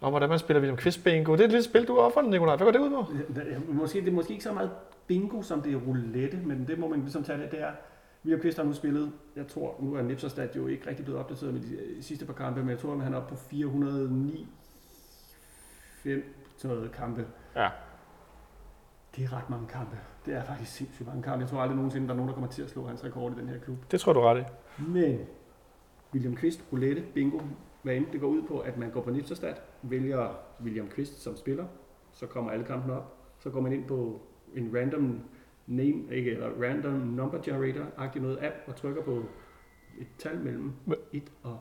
[0.00, 1.32] om hvordan man spiller William Kvist bingo.
[1.32, 2.56] Det er et lille spil, du har offeret, Nikolaj.
[2.56, 3.12] Hvad går det ud på?
[3.40, 4.70] Ja, Måske, det er måske ikke så meget
[5.06, 7.50] bingo, som det er roulette, men det må man ligesom tage det.
[7.50, 7.70] Det er,
[8.24, 11.54] William Kvist har nu spillet, jeg tror, nu er Nipserstad jo ikke rigtig blevet opdateret
[11.54, 14.48] med de øh, sidste par kampe, men jeg tror, at han er oppe på 409
[16.02, 17.26] 5 sådan noget kampe.
[17.56, 17.68] Ja.
[19.16, 19.96] Det er ret mange kampe.
[20.26, 21.40] Det er faktisk sindssygt mange kampe.
[21.40, 23.40] Jeg tror aldrig nogensinde, der er nogen, der kommer til at slå hans rekord i
[23.40, 23.76] den her klub.
[23.90, 24.82] Det tror du ret i.
[24.82, 25.18] Men
[26.14, 27.40] William Kvist, roulette, bingo,
[27.82, 30.28] hvad end det går ud på, at man går på Nipserstad, vælger
[30.62, 31.64] William Kvist som spiller,
[32.12, 34.20] så kommer alle kampene op, så går man ind på
[34.54, 35.20] en random
[35.66, 39.22] name, ikke, eller random number generator-agtig noget app, og trykker på
[40.00, 41.58] et tal mellem Men- 1 og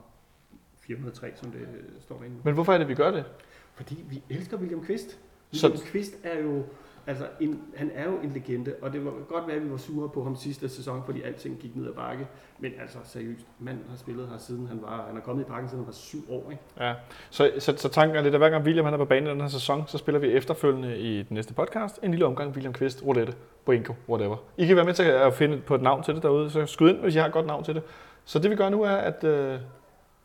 [0.80, 1.68] 403, som det
[2.00, 2.36] står derinde.
[2.44, 3.26] Men hvorfor er det, vi gør det?
[3.74, 5.20] Fordi vi elsker William Kvist.
[5.52, 6.64] Så- William Kvist er jo,
[7.08, 9.78] altså en, han er jo en legende, og det var godt være, at vi var
[9.78, 12.28] sure på ham sidste sæson, fordi alting gik ned ad bakke.
[12.60, 15.70] Men altså seriøst, manden har spillet her siden han var, han er kommet i parken
[15.70, 16.64] siden han var syv år, ikke?
[16.80, 16.94] Ja.
[17.30, 19.32] Så, så, så tanken er lidt, at hver gang William han er på banen i
[19.32, 22.74] den her sæson, så spiller vi efterfølgende i den næste podcast en lille omgang William
[22.74, 23.34] Kvist, roulette,
[23.66, 24.38] Boingo, whatever.
[24.58, 26.90] I kan være med til at finde på et navn til det derude, så skyd
[26.90, 27.84] ind, hvis I har et godt navn til det.
[28.26, 29.60] Så det vi gør nu er, at øh,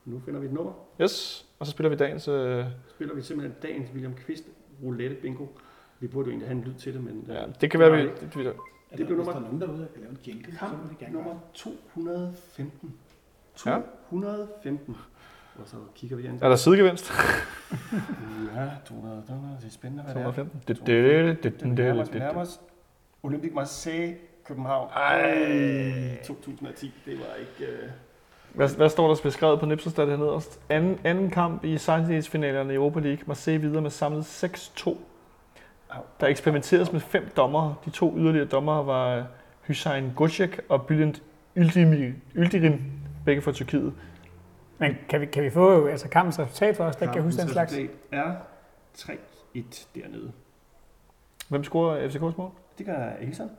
[0.05, 0.72] Nu finder vi et nummer.
[1.03, 2.29] yes, og så spiller vi dagens...
[2.29, 4.45] Øh, Spiller vi simpelthen dagens William Kvist
[4.85, 5.45] roulette bingo.
[6.01, 7.92] Vi burde jo egentlig have en lyd til det, men ja, øh, det kan være,
[7.92, 7.99] vi...
[7.99, 10.18] Det, Er Det der, blev hvis nummer- der er nogen derude, der kan lave en
[10.26, 12.94] jingle, så vil vi gerne nummer gøre 215.
[13.66, 13.78] Ja.
[14.11, 14.97] 215.
[15.59, 16.38] Og så kigger vi igen.
[16.42, 17.12] er der sidegevinst?
[18.57, 20.32] Ja, 200, 200, det er spændende, hvad det er.
[20.32, 20.61] 215.
[20.68, 21.76] Det, det, det, det, Det
[22.12, 22.59] det, det.
[23.22, 24.88] Olympic Marseille, København.
[24.90, 26.18] Ej.
[26.24, 27.72] 2010, det var ikke...
[27.72, 27.88] Øh...
[28.55, 30.61] Hvad, hvad står der beskrevet på Nipselstad her nederst?
[30.68, 33.24] Anden, anden kamp i 16-finalerne i Europa League.
[33.26, 34.97] Marseille videre med samlet 6-2.
[36.20, 37.74] Der eksperimenteres med fem dommere.
[37.84, 39.26] De to yderligere dommere var
[39.68, 41.22] Hüseyin Gocek og Bülent
[41.57, 42.80] Yildirim, Yildirim,
[43.24, 43.95] begge fra Tyrkiet.
[44.78, 47.49] Men kan vi, kan vi få altså, kampens resultat for os, der kan huske den
[47.49, 47.72] slags?
[47.72, 48.34] Resultat er
[48.99, 50.32] 3-1 dernede.
[51.49, 52.51] Hvem scorer FCK's mål?
[52.78, 53.51] Det gør Elson.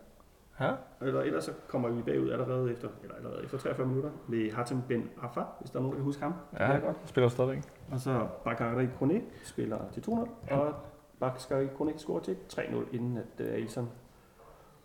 [0.60, 0.72] Ja.
[1.02, 4.82] Eller ellers så kommer vi bagud allerede efter, eller allerede efter 43 minutter med Hatem
[4.82, 6.34] Ben Affa, hvis der er nogen, der kan huske ham.
[6.52, 6.98] Det Ja, er godt.
[7.06, 7.64] spiller stadigvæk.
[7.92, 10.74] Og så Bakary Kone spiller til 200, og
[11.20, 13.90] Bakary Kone scorer til 3-0, inden at uh, Elson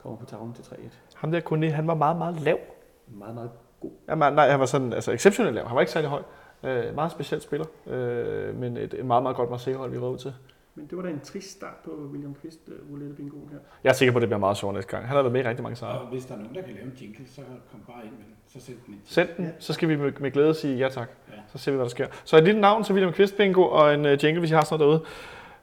[0.03, 0.77] kommer på tavlen til 3-1.
[1.15, 2.59] Ham der Kone, han var meget, meget lav.
[3.07, 3.91] Meget, meget god.
[4.09, 5.67] Jamen, nej, han var sådan, altså exceptionelt lav.
[5.67, 6.23] Han var ikke særlig høj.
[6.65, 10.19] Øh, meget speciel spiller, øh, men et, et meget, meget godt Marseille-hold, vi var ud
[10.19, 10.35] til.
[10.75, 13.59] Men det var da en trist start på William Kvist uh, roulette bingoen her.
[13.85, 15.07] Jeg er sikker på, at det bliver meget sjovt næste gang.
[15.07, 16.01] Han har været med i rigtig mange sejre.
[16.01, 18.25] Og hvis der er nogen, der kan lave en jingle, så kom bare ind med
[18.25, 18.35] den.
[18.49, 19.03] Så sæt den ind.
[19.05, 21.11] Send den, så skal vi med, med glæde sige ja tak.
[21.29, 21.35] Ja.
[21.53, 22.07] Så ser vi, hvad der sker.
[22.25, 24.65] Så et lille navn til William Kvist Bingo og en uh, jingle, hvis I har
[24.65, 25.11] sådan noget derude.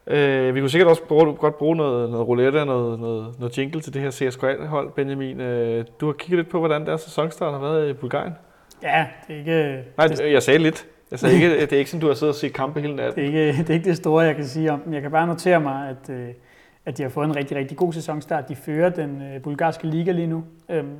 [0.09, 3.57] Uh, vi kunne sikkert også bruge, godt bruge noget, noget roulette og noget, noget, noget
[3.57, 5.39] jingle til det her CSKA-hold, Benjamin.
[5.39, 8.33] Uh, du har kigget lidt på, hvordan deres sæsonstart har været i Bulgarien.
[8.83, 10.87] Ja, det er ikke, Nej, det, jeg sagde lidt.
[11.11, 13.15] Jeg sagde ikke, det er ikke sådan, du har siddet og set kampe hele natten.
[13.15, 14.93] det, er ikke, det er ikke det store, jeg kan sige om dem.
[14.93, 16.27] Jeg kan bare notere mig, at, øh,
[16.85, 18.49] at de har fået en rigtig, rigtig god sæsonstart.
[18.49, 20.43] De fører den øh, bulgarske liga lige nu.
[20.69, 20.97] Øhm,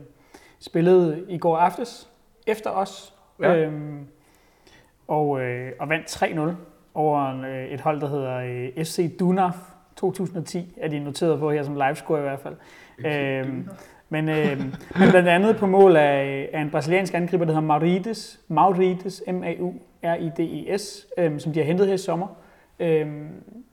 [0.59, 2.09] spillede i går aftes
[2.47, 3.13] efter os.
[3.41, 3.55] Ja.
[3.55, 4.07] Øhm,
[5.07, 6.39] og, øh, og vandt 3-0
[6.93, 9.51] over en, øh, et hold, der hedder FC Dunav
[9.95, 12.55] 2010, er de noteret på her som livescore i hvert fald.
[13.05, 13.69] Øhm,
[14.09, 14.59] men, øh,
[14.99, 21.07] men blandt andet på mål af, af en brasiliansk angriber, der hedder Maurides, Maurides, M-A-U-R-I-D-E-S,
[21.17, 22.27] øh, som de har hentet her i sommer.
[22.79, 23.07] Øh,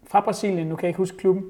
[0.07, 1.45] fra Brasilien, nu kan jeg ikke huske klubben.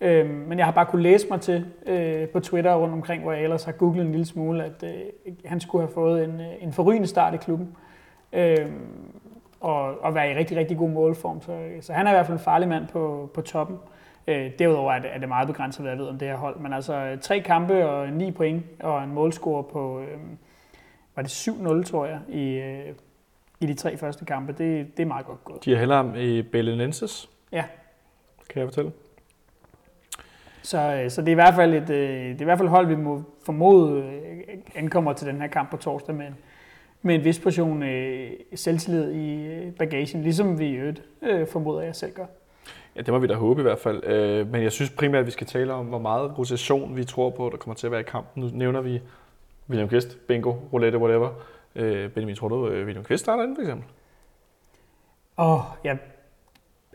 [0.00, 3.32] Øh, men jeg har bare kunne læse mig til øh, på Twitter rundt omkring, hvor
[3.32, 6.46] jeg ellers har googlet en lille smule, at øh, han skulle have fået en, øh,
[6.60, 7.76] en forrygende start i klubben.
[8.32, 8.66] Øh,
[9.60, 11.42] og, og være i rigtig, rigtig god målform.
[11.42, 13.76] Så, så han er i hvert fald en farlig mand på, på toppen.
[14.26, 16.58] Øh, derudover er det, er det meget begrænset, hvad jeg ved om det her hold.
[16.58, 20.18] Men altså tre kampe og ni point og en målscore på, øh,
[21.16, 22.94] var det 7-0, tror jeg, i, øh,
[23.60, 24.52] i de tre første kampe.
[24.52, 25.64] Det, det er meget godt gået.
[25.64, 27.30] De har heller i Belenenses.
[27.52, 27.64] Ja.
[28.50, 28.92] Kan jeg fortælle?
[30.62, 32.68] Så, øh, så det er i hvert fald et, øh, det er i hvert fald
[32.68, 36.26] hold, vi må formode øh, ankommer til den her kamp på torsdag med,
[37.02, 41.82] med en vis portion øh, selvtillid i øh, bagagen, ligesom vi i øvrigt øh, formoder,
[41.82, 42.26] jeg selv gør.
[42.96, 44.04] Ja, det må vi da håbe i hvert fald.
[44.04, 47.30] Øh, men jeg synes primært, at vi skal tale om, hvor meget rotation vi tror
[47.30, 48.42] på, der kommer til at være i kampen.
[48.42, 49.00] Nu nævner vi
[49.68, 51.28] William Kvist, bingo, roulette, whatever.
[51.74, 53.86] Øh, Benjamin, tror du, øh, William Kvist starter ind, for eksempel?
[55.38, 55.96] Åh, oh, ja.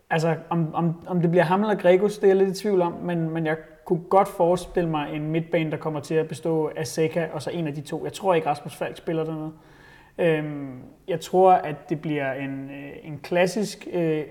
[0.10, 2.82] Altså, om, om, om det bliver ham eller Gregos, det er jeg lidt i tvivl
[2.82, 6.72] om, men, men jeg kunne godt forestille mig en midtbane, der kommer til at bestå
[6.76, 8.04] af Seca og så en af de to.
[8.04, 9.51] Jeg tror ikke, Rasmus Falk spiller dernede.
[10.18, 14.24] Øhm, jeg tror, at det bliver en, øh, en klassisk øh,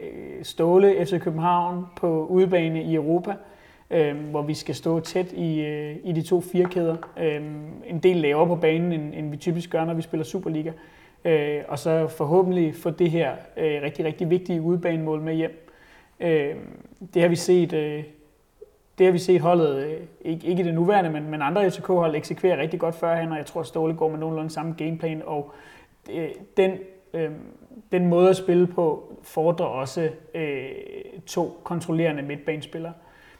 [0.42, 3.34] Ståle FC København på udebane i Europa,
[3.90, 6.96] øh, hvor vi skal stå tæt i, øh, i de to firkæder.
[7.18, 7.42] Øh,
[7.86, 10.72] en del lavere på banen, end, end vi typisk gør, når vi spiller Superliga.
[11.24, 15.68] Øh, og så forhåbentlig få det her øh, rigtig, rigtig vigtige udebanemål med hjem.
[16.20, 16.54] Øh,
[17.14, 17.72] det har vi set...
[17.72, 18.04] Øh,
[18.98, 22.56] det har vi set holdet, øh, ikke, ikke det nuværende, men, men andre FCK-hold eksekverer
[22.56, 25.52] rigtig godt førhen, og jeg tror, at Ståle går med nogenlunde samme gameplan, og
[26.10, 26.78] Øh, den,
[27.14, 27.30] øh,
[27.92, 30.68] den måde at spille på fordrer også øh,
[31.26, 32.92] to kontrollerende midtbanespillere.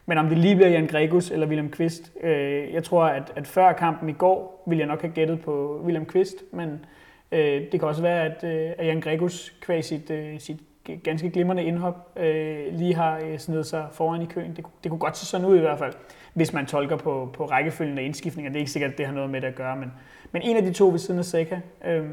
[0.06, 3.46] Men om det lige bliver Jan Gregus eller William Kvist, øh, jeg tror, at, at
[3.46, 6.84] før kampen i går, ville jeg nok have gættet på William Kvist, men
[7.32, 10.60] øh, det kan også være, at, øh, at Jan Gregus kvæg sit, øh, sit
[11.04, 14.56] ganske glimrende indhop øh, lige har øh, snedet sig foran i køen.
[14.56, 15.92] Det, det kunne godt se sådan ud i hvert fald,
[16.34, 18.50] hvis man tolker på, på rækkefølgen af indskiftninger.
[18.50, 19.92] Det er ikke sikkert, at det har noget med det at gøre, men,
[20.32, 21.60] men en af de to ved siden af Seca.
[21.84, 22.06] Øh,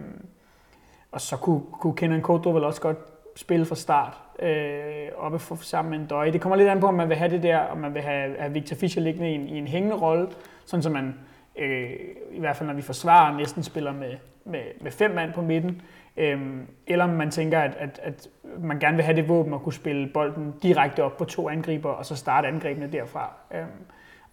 [1.11, 2.97] og så kunne, kunne Kenan Kodro vel også godt
[3.35, 6.31] spille fra start, øh, oppe for, sammen med en døje.
[6.31, 8.35] Det kommer lidt an på, om man vil have det der, om man vil have,
[8.39, 10.27] have Victor Fischer liggende i en, i en hængende rolle,
[10.65, 11.15] sådan som man,
[11.55, 11.91] øh,
[12.31, 14.11] i hvert fald når vi forsvarer, næsten spiller med,
[14.45, 15.81] med, med fem mand på midten.
[16.17, 16.39] Øh,
[16.87, 18.27] eller om man tænker, at, at, at
[18.59, 21.89] man gerne vil have det våben at kunne spille bolden direkte op på to angriber,
[21.89, 23.33] og så starte angrebene derfra.
[23.53, 23.63] Øh,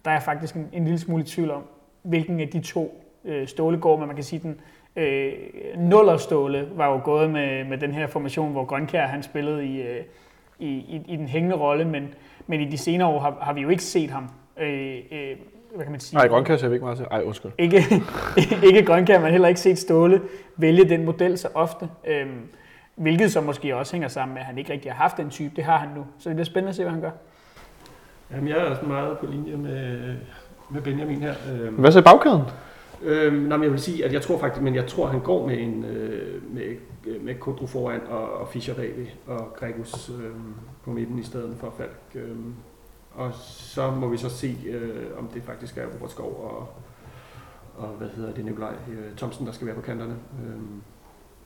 [0.05, 1.63] der er faktisk en, en lille smule tvivl om,
[2.01, 4.59] hvilken af de to øh, Ståle går, men man kan sige, den
[4.97, 5.31] øh,
[5.77, 10.03] Nullerståle var jo gået med, med den her formation, hvor Grønkær han spillede i, øh,
[10.59, 12.13] i, i, i den hængende rolle, men,
[12.47, 14.29] men i de senere år har, har vi jo ikke set ham
[14.59, 15.35] øh, øh,
[15.75, 16.17] hvad kan man sige?
[16.17, 17.07] Nej, Grønkær ser vi ikke meget til.
[17.11, 17.51] Ej, undskyld.
[17.57, 17.77] Ikke,
[18.67, 20.21] ikke Grønkær, men heller ikke set Ståle
[20.55, 21.89] vælge den model så ofte.
[22.07, 22.47] Øhm,
[22.95, 25.55] hvilket så måske også hænger sammen med, at han ikke rigtig har haft den type.
[25.55, 26.05] Det har han nu.
[26.19, 27.11] Så det bliver spændende at se, hvad han gør.
[28.31, 30.15] Jamen, jeg er også meget på linje med,
[30.69, 31.33] med Benjamin her.
[31.51, 32.41] Øhm, Hvad så i bagkæden?
[33.01, 35.47] Øhm, nej, men jeg vil sige, at jeg tror faktisk, men jeg tror, han går
[35.47, 36.77] med en øh, med,
[37.19, 40.31] med Kodro foran og, og Fischer bagved og Gregus øh,
[40.83, 41.99] på midten i stedet for Falk.
[42.15, 42.35] Øh,
[43.11, 46.69] og så må vi så se, øh, om det faktisk er Robert Skov og,
[47.83, 50.15] og hvad hedder det, Nikolaj øh, Thomsen, der skal være på kanterne.
[50.45, 50.59] Øh,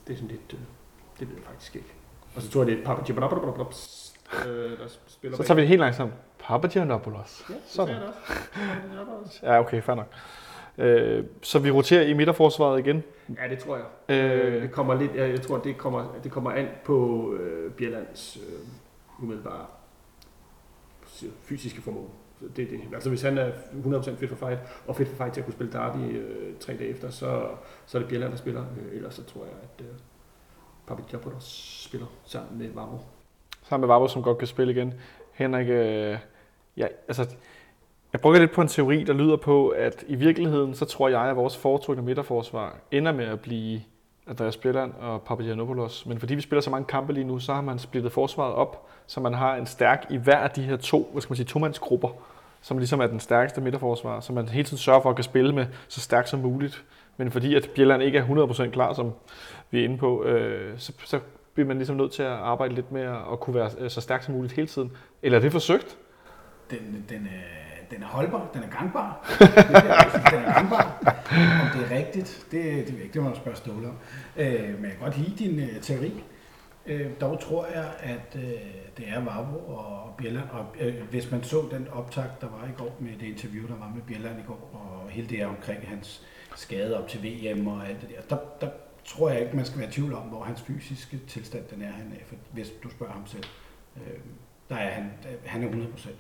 [0.07, 0.59] det er sådan lidt, øh,
[1.19, 1.93] det ved jeg faktisk ikke.
[2.35, 4.13] Og så tror jeg, det er Papa Gibbanapolis,
[4.47, 6.13] øh, der spiller Så tager vi det helt langsomt.
[6.39, 7.45] Papagiannopoulos.
[7.49, 7.95] Ja, det Sådan.
[9.25, 9.39] også.
[9.47, 10.07] Ja, okay, fair nok.
[10.77, 13.03] Øh, så vi roterer i midterforsvaret igen.
[13.29, 13.85] Ja, det tror jeg.
[14.09, 18.37] Øh, Øh, det kommer lidt, jeg, tror, det kommer, det kommer an på øh, Bjellands
[18.37, 19.65] øh, umiddelbare
[21.43, 22.09] fysiske formål.
[22.55, 22.79] Det det.
[22.93, 23.51] Altså hvis han er
[23.85, 26.73] 100% fit for fight, og fit for fight til at kunne spille derby øh, tre
[26.73, 27.47] dage efter, så,
[27.85, 28.61] så er det Bjelland, der spiller.
[28.61, 29.91] Øh, ellers så tror jeg, at øh,
[30.87, 32.99] Papagiannopoulos spiller sammen med Vavro.
[33.63, 34.93] sammen med Vavro, som godt kan spille igen.
[35.31, 36.17] Henrik, øh,
[36.77, 37.35] ja, altså,
[38.13, 41.21] jeg bruger lidt på en teori, der lyder på, at i virkeligheden, så tror jeg,
[41.21, 43.81] at vores foretrukne midterforsvar ender med at blive
[44.27, 46.05] Andreas Bjelland og Papagiannopoulos.
[46.05, 48.87] Men fordi vi spiller så mange kampe lige nu, så har man splittet forsvaret op,
[49.07, 51.45] så man har en stærk i hver af de her to, hvad skal man sige,
[51.45, 52.09] tomandsgrupper,
[52.61, 55.53] som ligesom er den stærkeste midterforsvar, som man hele tiden sørger for at kan spille
[55.55, 56.83] med så stærkt som muligt.
[57.17, 59.11] Men fordi at Bjelland ikke er 100% klar, som
[59.71, 61.19] vi er inde på, øh, så, så
[61.53, 64.23] bliver man ligesom nødt til at arbejde lidt med at kunne være øh, så stærk
[64.23, 64.91] som muligt hele tiden.
[65.23, 65.97] Eller er det forsøgt?
[66.69, 69.27] Den, den, er, den er holdbar, den er gangbar.
[69.39, 70.97] Det er, den er gangbar.
[71.61, 73.97] Om det er rigtigt, det, det det må du spørge Ståle om.
[74.37, 76.23] Øh, men jeg kan godt lide din øh, teori.
[76.85, 78.41] Øh, dog tror jeg, at øh,
[78.97, 80.49] det er Vavro og Bjelland.
[80.49, 83.75] Og øh, hvis man så den optag, der var i går med det interview, der
[83.75, 87.67] var med Bjelland i går, og hele det her omkring hans skade op til VM
[87.67, 88.69] og alt det der, der, der
[89.05, 91.91] tror jeg ikke, man skal være i tvivl om, hvor hans fysiske tilstand den er
[91.91, 93.43] han af, for hvis du spørger ham selv.
[93.97, 94.19] Øh,
[94.69, 95.11] der er han,
[95.45, 96.15] han er 100 procent.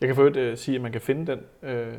[0.00, 1.94] Jeg kan for øvrigt øh, sige, at man kan finde den, øh,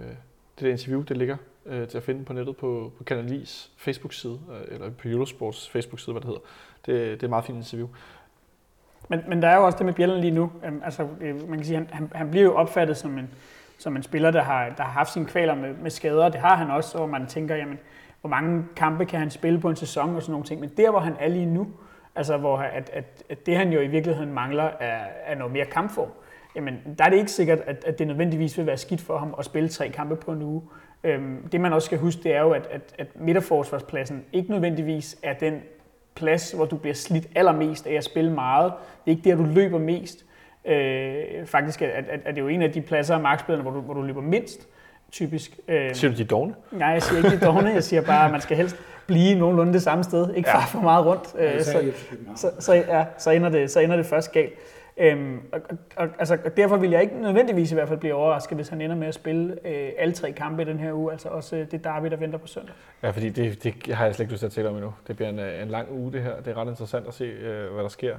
[0.56, 4.40] det der interview, det ligger øh, til at finde på nettet på, på Kanalis Facebook-side,
[4.52, 6.42] øh, eller på Eurosports Facebook-side, hvad det hedder.
[6.86, 7.88] Det, det er et meget fint interview.
[9.10, 10.52] Men, men der er jo også det med Bjelland lige nu.
[10.66, 13.30] Øhm, altså, øh, man kan sige, han, han, han bliver jo opfattet som en,
[13.78, 16.30] som en spiller, der har, der har haft sine kvaler med, med skader.
[16.30, 17.80] Det har han også, og man tænker, jamen,
[18.22, 20.62] hvor mange kampe kan han spille på en sæson og sådan nogle ting.
[20.62, 21.68] Men der, hvor han er lige nu,
[22.16, 25.66] altså hvor at, at, at det han jo i virkeligheden mangler, er, er noget mere
[25.66, 26.10] kampform.
[26.56, 29.36] Jamen, der er det ikke sikkert, at, at det nødvendigvis vil være skidt for ham
[29.40, 30.62] at spille tre kampe på en uge.
[31.04, 35.18] Øhm, det man også skal huske, det er jo, at, at, at midterforsvarspladsen ikke nødvendigvis
[35.24, 35.62] er den
[36.16, 38.74] plads, hvor du bliver slidt allermest af at spille meget.
[39.06, 40.26] Det er ikke der, du løber mest.
[40.66, 43.82] Øh, faktisk er, er, er det jo en af de pladser af markspillerne, hvor du,
[43.82, 44.68] hvor du løber mindst,
[45.12, 45.60] typisk.
[45.68, 46.56] Øh, Siger du de dogne?
[46.72, 48.76] nej, jeg siger ikke de dogne, jeg siger bare, at man skal helst
[49.08, 51.36] blive nogenlunde det samme sted, ikke fare for meget rundt.
[51.40, 51.92] Øh, så, så,
[52.36, 54.54] så, så, ja, så, ender det, så ender det først galt.
[55.02, 58.58] Øhm, og, og, og, altså, derfor vil jeg ikke nødvendigvis i hvert fald blive overrasket,
[58.58, 61.30] hvis han ender med at spille øh, alle tre kampe i den her uge, altså
[61.30, 62.76] også øh, det derby, der venter på søndag.
[63.04, 64.94] Ja, fordi det, det har jeg slet ikke lyst til at tale om endnu.
[65.08, 66.42] Det bliver en, øh, en lang uge, det her.
[66.42, 68.16] Det er ret interessant at se, øh, hvad der sker.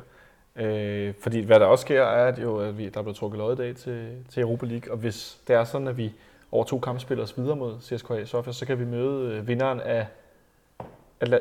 [0.57, 3.39] Øh, fordi hvad der også sker, er at jo, at vi, der er blevet trukket
[3.39, 6.13] lod i dag til, til Europa League, og hvis det er sådan, at vi
[6.53, 9.81] over to kampe spiller os videre mod CSKA Sofia, så kan vi møde øh, vinderen
[9.81, 10.07] af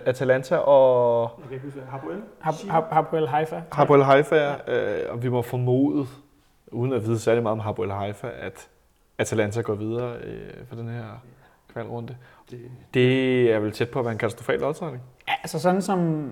[0.06, 1.82] Atalanta og Jeg kan ikke huske,
[2.92, 3.28] Hapoel?
[3.28, 3.62] Haifa.
[3.72, 6.08] Hapoel Haifa, øh, og vi må formode,
[6.72, 8.68] uden at vide særlig meget om Hapoel Haifa, at
[9.18, 11.04] Atalanta går videre øh, for den her
[11.74, 12.16] kvalrunde.
[12.52, 12.60] Det,
[12.94, 15.04] Det er vel tæt på at være en katastrofal lodtrækning.
[15.28, 16.32] Ja, altså sådan som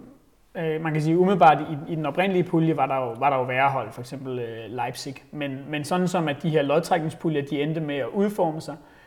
[0.57, 3.37] øh, man kan sige umiddelbart i, i den oprindelige pulje var der jo, var der
[3.37, 5.15] jo værre hold, for eksempel øh, Leipzig.
[5.31, 8.98] Men, men sådan som at de her lodtrækningspuljer, de endte med at udforme sig, øh,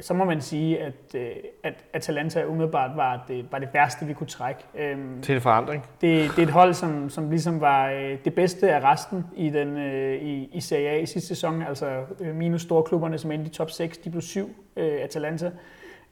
[0.00, 1.30] så må man sige, at, øh,
[1.62, 4.60] at Atalanta umiddelbart var det, var det værste, vi kunne trække.
[4.74, 5.86] Øh, Til en forandring.
[6.00, 9.50] det, det er et hold, som, som ligesom var øh, det bedste af resten i,
[9.50, 11.62] den, øh, i, i Serie A i sidste sæson.
[11.62, 15.50] Altså øh, minus store klubberne, som endte i top 6, de blev syv, øh, Atalanta.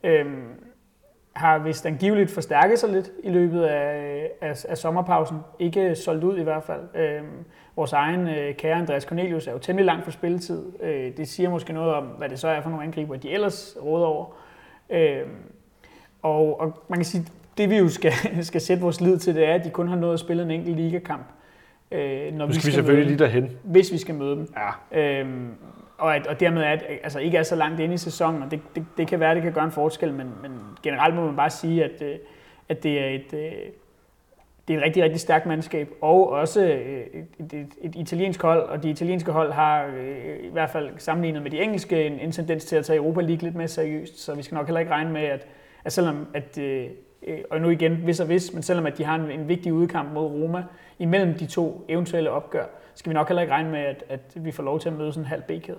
[0.04, 0.46] Øhm,
[1.32, 5.36] har vist angiveligt forstærket sig lidt i løbet af, af, af sommerpausen.
[5.58, 6.80] Ikke solgt ud i hvert fald.
[6.94, 7.44] Øhm,
[7.76, 10.62] vores egen øh, kære Andreas Cornelius er jo temmelig langt for spilletid.
[10.82, 13.76] Øh, det siger måske noget om, hvad det så er for nogle angriber, de ellers
[13.82, 14.26] råder over.
[14.90, 15.30] Øhm,
[16.22, 17.26] og, og man kan sige,
[17.58, 18.12] det vi jo skal,
[18.50, 20.50] skal sætte vores lid til, det er, at de kun har nået at spille en
[20.50, 21.26] enkelt ligakamp.
[21.90, 23.50] Øh, når Nu skal vi møde selvfølgelig dem, lige derhen.
[23.62, 24.48] Hvis vi skal møde dem.
[24.92, 25.20] Ja.
[25.20, 25.50] Øhm,
[26.02, 28.50] og, at, og dermed er, at, altså ikke er så langt inde i sæsonen, og
[28.50, 31.26] det, det, det kan være, at det kan gøre en forskel, men, men generelt må
[31.26, 32.16] man bare sige, at, øh,
[32.68, 33.52] at det er et, øh,
[34.68, 37.04] det er et rigtig, rigtig stærkt mandskab, og også øh,
[37.38, 39.86] et, et, et italiensk hold, og de italienske hold har
[40.42, 43.42] i hvert fald sammenlignet med de engelske en, en tendens til at tage Europa League
[43.42, 45.46] lidt mere seriøst, så vi skal nok heller ikke regne med, at,
[45.84, 46.58] at selvom at,
[47.50, 50.12] og nu igen, hvis og hvis, men selvom at de har en, en vigtig udkamp
[50.12, 50.64] mod Roma
[50.98, 54.50] imellem de to eventuelle opgør, skal vi nok heller ikke regne med, at, at vi
[54.50, 55.78] får lov til at møde sådan en halv B-kæde.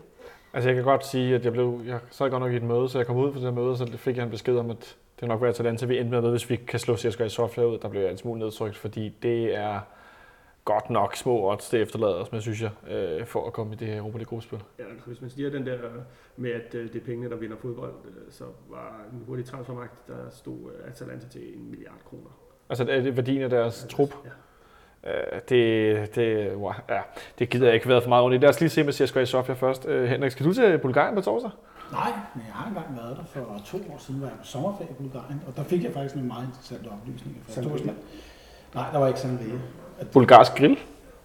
[0.53, 2.89] Altså jeg kan godt sige, at jeg blev, jeg sad godt nok i et møde,
[2.89, 4.69] så jeg kom ud fra det her møde, og så fik jeg en besked om,
[4.69, 7.63] at det nok var Atalanta, vi endte med, at hvis vi kan slå CSKA Sofia
[7.63, 9.79] ud, der blev jeg en smule nedtrykt, fordi det er
[10.65, 13.75] godt nok små odds, det efterlader os med, synes jeg, øh, for at komme i
[13.75, 14.59] det her Europa League-gruppespil.
[14.79, 15.77] ja, hvis man siger den der
[16.37, 20.07] med, at øh, det er pengene, der vinder fodbold, øh, så var en hurtig transfermagt,
[20.07, 22.29] der stod øh, Atalanta til en milliard kroner.
[22.69, 24.29] Altså er det værdien af deres trup, Ja.
[25.07, 26.99] Øh, det, det, wow, ja,
[27.39, 28.39] det gider jeg ikke være for meget rundt i.
[28.39, 29.85] Lad os lige se med CSKA Sofia først.
[29.85, 31.51] Øh, Henrik, skal du til Bulgarien på torsdag?
[31.91, 34.89] Nej, men jeg har engang været der for to år siden, var jeg på sommerferie
[34.91, 37.41] i Bulgarien, og der fik jeg faktisk nogle meget interessante oplysninger.
[37.47, 37.77] Sangria?
[37.77, 37.93] Sangria?
[38.75, 39.59] Nej, der var ikke sangria.
[39.99, 40.79] At, Bulgarsk grill?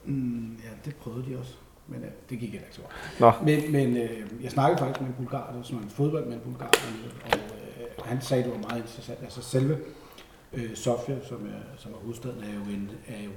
[0.04, 1.54] mm, ja, det prøvede de også,
[1.86, 3.20] men øh, det gik heller ikke så godt.
[3.20, 3.32] Nå.
[3.46, 6.40] Men, men øh, jeg snakkede faktisk med en bulgar, der som en fodbold med en
[6.40, 6.70] bulgar,
[7.24, 9.18] og øh, han sagde, det var meget interessant.
[9.22, 9.78] Altså selve
[10.52, 13.30] øh, Sofia, som er, som er hovedstaden, er jo, en, er jo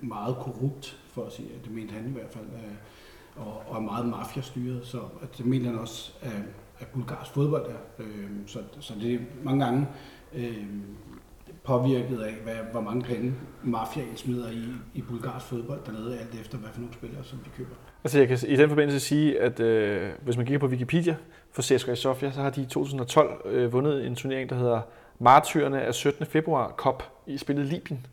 [0.00, 3.80] meget korrupt, for at sige, det mente han i hvert fald, øh, og, og er
[3.80, 6.32] meget mafiastyret, så at det mener han også, at,
[6.78, 8.04] at bulgarsk fodbold er.
[8.04, 9.86] Øh, så, så det er mange gange
[10.34, 10.66] øh,
[11.64, 16.58] påvirket af, hvad, hvor mange penge mafiaen smider i, i bulgarsk fodbold dernede, alt efter
[16.58, 17.74] hvad for nogle spillere, som de køber.
[18.04, 21.16] Altså jeg kan i den forbindelse sige, at øh, hvis man kigger på Wikipedia
[21.52, 24.80] for CSKA Sofia, så har de i 2012 øh, vundet en turnering, der hedder
[25.18, 26.26] Martyrerne af 17.
[26.26, 28.06] februar Cup i spillet Libyen.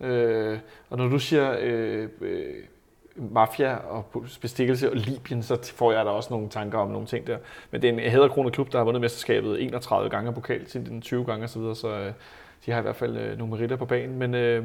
[0.00, 0.58] Øh,
[0.90, 2.54] og når du siger øh, øh,
[3.16, 7.26] mafia og bestikkelse og Libyen, så får jeg da også nogle tanker om nogle ting
[7.26, 7.38] der.
[7.70, 10.86] Men det er en hæderkronet klub, der har vundet mesterskabet 31 gange, og pokal til
[10.86, 12.12] den 20 gange osv., så, så øh,
[12.66, 14.18] de har i hvert fald øh, nogle meritter på banen.
[14.18, 14.64] Men øh,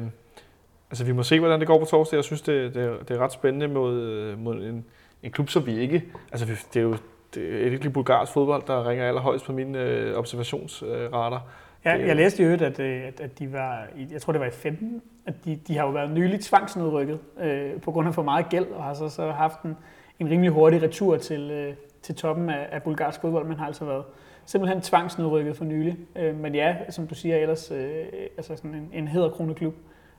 [0.90, 2.16] altså, vi må se, hvordan det går på torsdag.
[2.16, 4.84] Jeg synes, det, det, er, det er ret spændende mod, øh, mod en,
[5.22, 6.04] en klub, som vi ikke...
[6.32, 6.96] Altså, det er jo
[7.34, 11.40] det er virkelig bulgarsk fodbold, der ringer allerhøjst på mine øh, observationsrater.
[11.86, 14.32] Ja, Det jo- jeg læste i øvrigt, at, øh, at, at de var, jeg tror
[14.32, 18.08] det var i 15, at de, de har jo været nyligt tvangsnedrykket øh, på grund
[18.08, 19.76] af for meget gæld, og har så, så haft en,
[20.18, 23.46] en rimelig hurtig retur til, øh, til toppen af, af bulgarsk fodbold.
[23.46, 24.04] Man har altså været
[24.44, 25.96] simpelthen tvangsnedrykket for nylig.
[26.16, 28.04] Øh, men ja, som du siger, ellers øh,
[28.36, 29.74] altså sådan en, en hedderkrone klub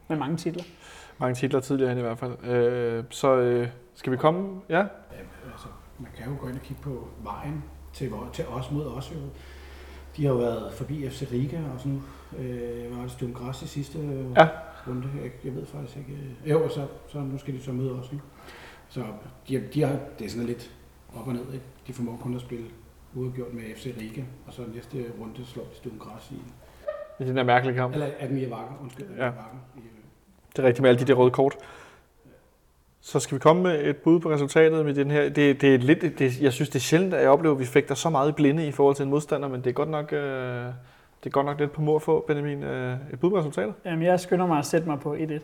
[0.07, 0.63] med mange titler.
[1.19, 2.45] Mange titler tidligere hen i hvert fald.
[2.49, 4.61] Øh, så øh, skal vi komme?
[4.69, 4.77] Ja?
[4.77, 4.83] Ja,
[5.51, 5.67] altså,
[5.99, 7.63] man kan jo gå ind og kigge på vejen
[7.93, 9.11] til, til os mod os.
[9.11, 9.17] Jo.
[10.17, 12.01] De har jo været forbi FC Riga og sådan
[12.39, 14.47] øh, var det Stum Græs i sidste øh, Ja.
[14.87, 15.07] runde.
[15.23, 16.11] Jeg, jeg ved faktisk ikke.
[16.45, 18.09] Øh, jo, så, så nu skal de så møde os.
[18.11, 18.23] Ikke?
[18.89, 19.03] Så
[19.49, 20.71] de, de har, det er sådan lidt
[21.15, 21.53] op og ned.
[21.53, 21.65] Ikke?
[21.87, 22.65] De formår kun at spille
[23.15, 26.35] uafgjort med FC Riga, og så næste runde slår de Stum Græs i.
[27.23, 27.93] I den der mærkelige kamp.
[27.93, 29.05] Eller Admir Vakker, undskyld.
[29.17, 29.23] Ja.
[29.25, 29.57] Vakker.
[30.55, 31.55] Det er rigtigt med alle de der røde kort.
[33.07, 35.29] Så skal vi komme med et bud på resultatet med den her.
[35.29, 37.65] Det, det er lidt, det, jeg synes, det er sjældent, at jeg oplever, at vi
[37.65, 40.13] fægter så meget i blinde i forhold til en modstander, men det er godt nok,
[40.13, 42.63] øh, det er godt nok lidt på mor få, Benjamin.
[42.63, 43.73] Øh, et bud på resultatet?
[43.85, 45.39] Jamen, jeg skynder mig at sætte mig på 1-1.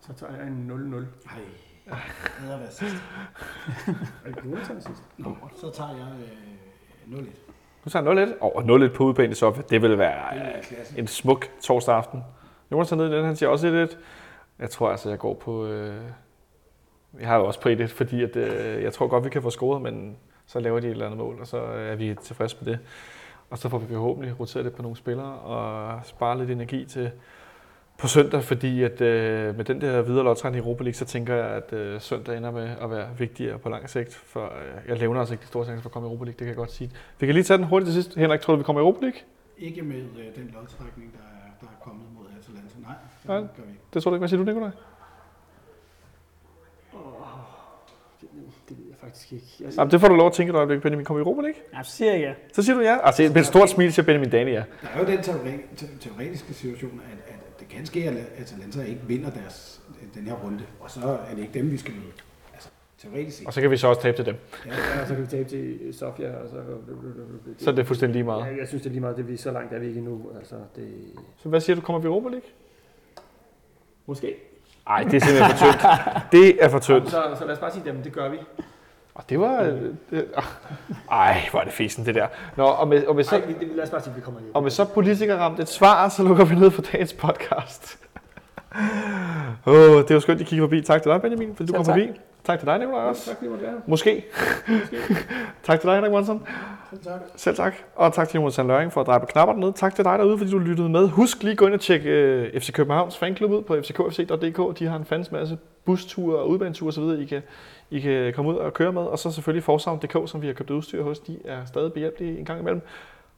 [0.00, 0.96] Så tager jeg en 0-0.
[0.96, 1.38] Ej,
[1.86, 1.96] det
[2.38, 2.96] havde været sidst.
[4.24, 5.02] Er det Jonathan sidst?
[5.16, 6.08] Nå, så tager jeg
[7.12, 7.24] øh, 0-1.
[7.84, 8.32] Nu tager jeg 0-1.
[8.40, 9.62] Over 0-1 på udebane i Sofia.
[9.70, 12.24] Det vil være øh, er en smuk torsdag aften.
[12.72, 13.96] Jonas er nede i den, han siger også 1-1.
[14.58, 15.66] Jeg tror altså, jeg går på...
[15.66, 15.94] Øh,
[17.20, 19.82] jeg har jo også 1-1, fordi at, øh, jeg tror godt, vi kan få scoret,
[19.82, 22.78] men så laver de et eller andet mål, og så er vi tilfredse med det.
[23.50, 27.10] Og så får vi forhåbentlig roteret lidt på nogle spillere og spare lidt energi til
[27.98, 31.34] på søndag, fordi at øh, med den der videre lodtrækning i Europa League, så tænker
[31.34, 34.98] jeg, at øh, søndag ender med at være vigtigere på lang sigt, for øh, jeg
[34.98, 36.56] levner altså ikke de store chancer for at komme i Europa League, det kan jeg
[36.56, 36.90] godt sige.
[37.20, 38.16] Vi kan lige tage den hurtigt til sidst.
[38.18, 39.20] Henrik, tror du, vi kommer i Europa League?
[39.58, 42.74] Ikke med øh, den lodtrækning, der er, der er kommet mod Atalanta.
[42.82, 43.38] Nej, det Nej.
[43.38, 43.82] gør vi ikke.
[43.94, 44.20] Det tror du ikke.
[44.20, 44.70] Hvad siger du, Nikolaj?
[48.20, 48.28] Det,
[48.68, 49.46] det ved jeg faktisk ikke.
[49.60, 51.04] Jeg, Jamen, det får du lov at tænke et øjeblik, Benjamin.
[51.04, 51.60] Kommer i Europa League?
[51.74, 52.32] Ja, så siger jeg ja.
[52.52, 52.96] Så siger du ja.
[53.06, 54.62] Altså, med et stort smil siger Benjamin Dani ja.
[54.82, 58.82] Der er jo den teore- te- teoretiske situation, at, at det kan ske, at Atalanta
[58.82, 59.80] ikke vinder deres,
[60.14, 61.00] den her runde, og så
[61.30, 62.12] er det ikke dem, vi skal møde.
[62.54, 63.46] Altså, teoretisk set.
[63.46, 64.34] Og så kan vi så også tabe til dem.
[64.66, 66.56] Ja, ja, så kan vi tabe til Sofia, og så...
[67.58, 68.40] Så er det fuldstændig lige meget.
[68.40, 70.22] Ja, jeg synes, det er lige meget, det vi så langt er vi ikke endnu.
[70.38, 70.88] Altså, det...
[71.42, 72.48] Så hvad siger du, kommer vi i Europa League?
[74.06, 74.34] Måske.
[74.88, 75.82] Nej, det er simpelthen for tyndt.
[76.32, 77.10] Det er for tyndt.
[77.10, 78.36] Så, så lad os bare sige, at det gør vi.
[79.16, 79.62] Og det var...
[79.62, 80.24] øh, Det,
[81.10, 82.26] ej, hvor er det fisen, det der.
[82.56, 83.42] Nå, og med, og med, Så, Ej,
[83.74, 84.44] lad os bare sige, vi kommer i.
[84.54, 87.98] og med så politikere ramt et svar, så lukker vi ned for dagens podcast.
[89.66, 90.82] Åh, oh, det var skønt, at I kiggede forbi.
[90.82, 91.92] Tak til dig, Benjamin, fordi du Selv kom tak.
[92.06, 92.20] forbi.
[92.44, 93.26] Tak til dig, Nicolaj, også.
[93.26, 93.80] Tak, fordi måtte være her.
[93.86, 94.24] Måske.
[95.66, 96.42] tak til dig, Henrik Monsen.
[97.04, 97.12] tak.
[97.36, 97.74] Selv tak.
[97.96, 99.72] Og tak til Jonas Sand Løring for at dreje på knapperne ned.
[99.72, 101.08] Tak til dig derude, fordi du lyttede med.
[101.08, 104.78] Husk lige at gå ind og tjekke uh, FC Københavns fanklub ud på fckfc.dk.
[104.78, 107.42] De har en fandens masse busture og udbaneture osv., I kan,
[107.90, 109.02] i kan komme ud og køre med.
[109.02, 111.18] Og så selvfølgelig Forsavn.dk, som vi har købt udstyr hos.
[111.18, 112.82] De er stadig behjælpelige en gang imellem.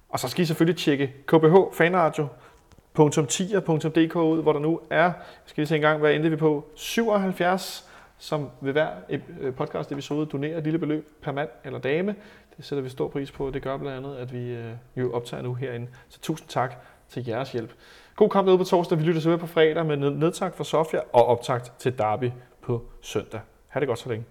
[0.09, 2.29] Og så skal I selvfølgelig tjekke KBH Fanradio
[2.99, 5.13] .10.dk ud, hvor der nu er, jeg
[5.47, 7.89] skal lige se en gang, hvad endte vi på, 77,
[8.19, 8.89] som ved hver
[9.41, 12.15] øh, podcast episode donerer et lille beløb per mand eller dame.
[12.57, 13.51] Det sætter vi stor pris på.
[13.51, 15.87] Det gør blandt andet, at vi øh, jo optager nu herinde.
[16.09, 16.75] Så tusind tak
[17.09, 17.71] til jeres hjælp.
[18.17, 18.99] God kamp ude på torsdag.
[18.99, 22.31] Vi lytter så på fredag med nedtak nedtakt for Sofia og optakt til Derby
[22.63, 23.41] på søndag.
[23.69, 24.25] Ha' det godt så længe.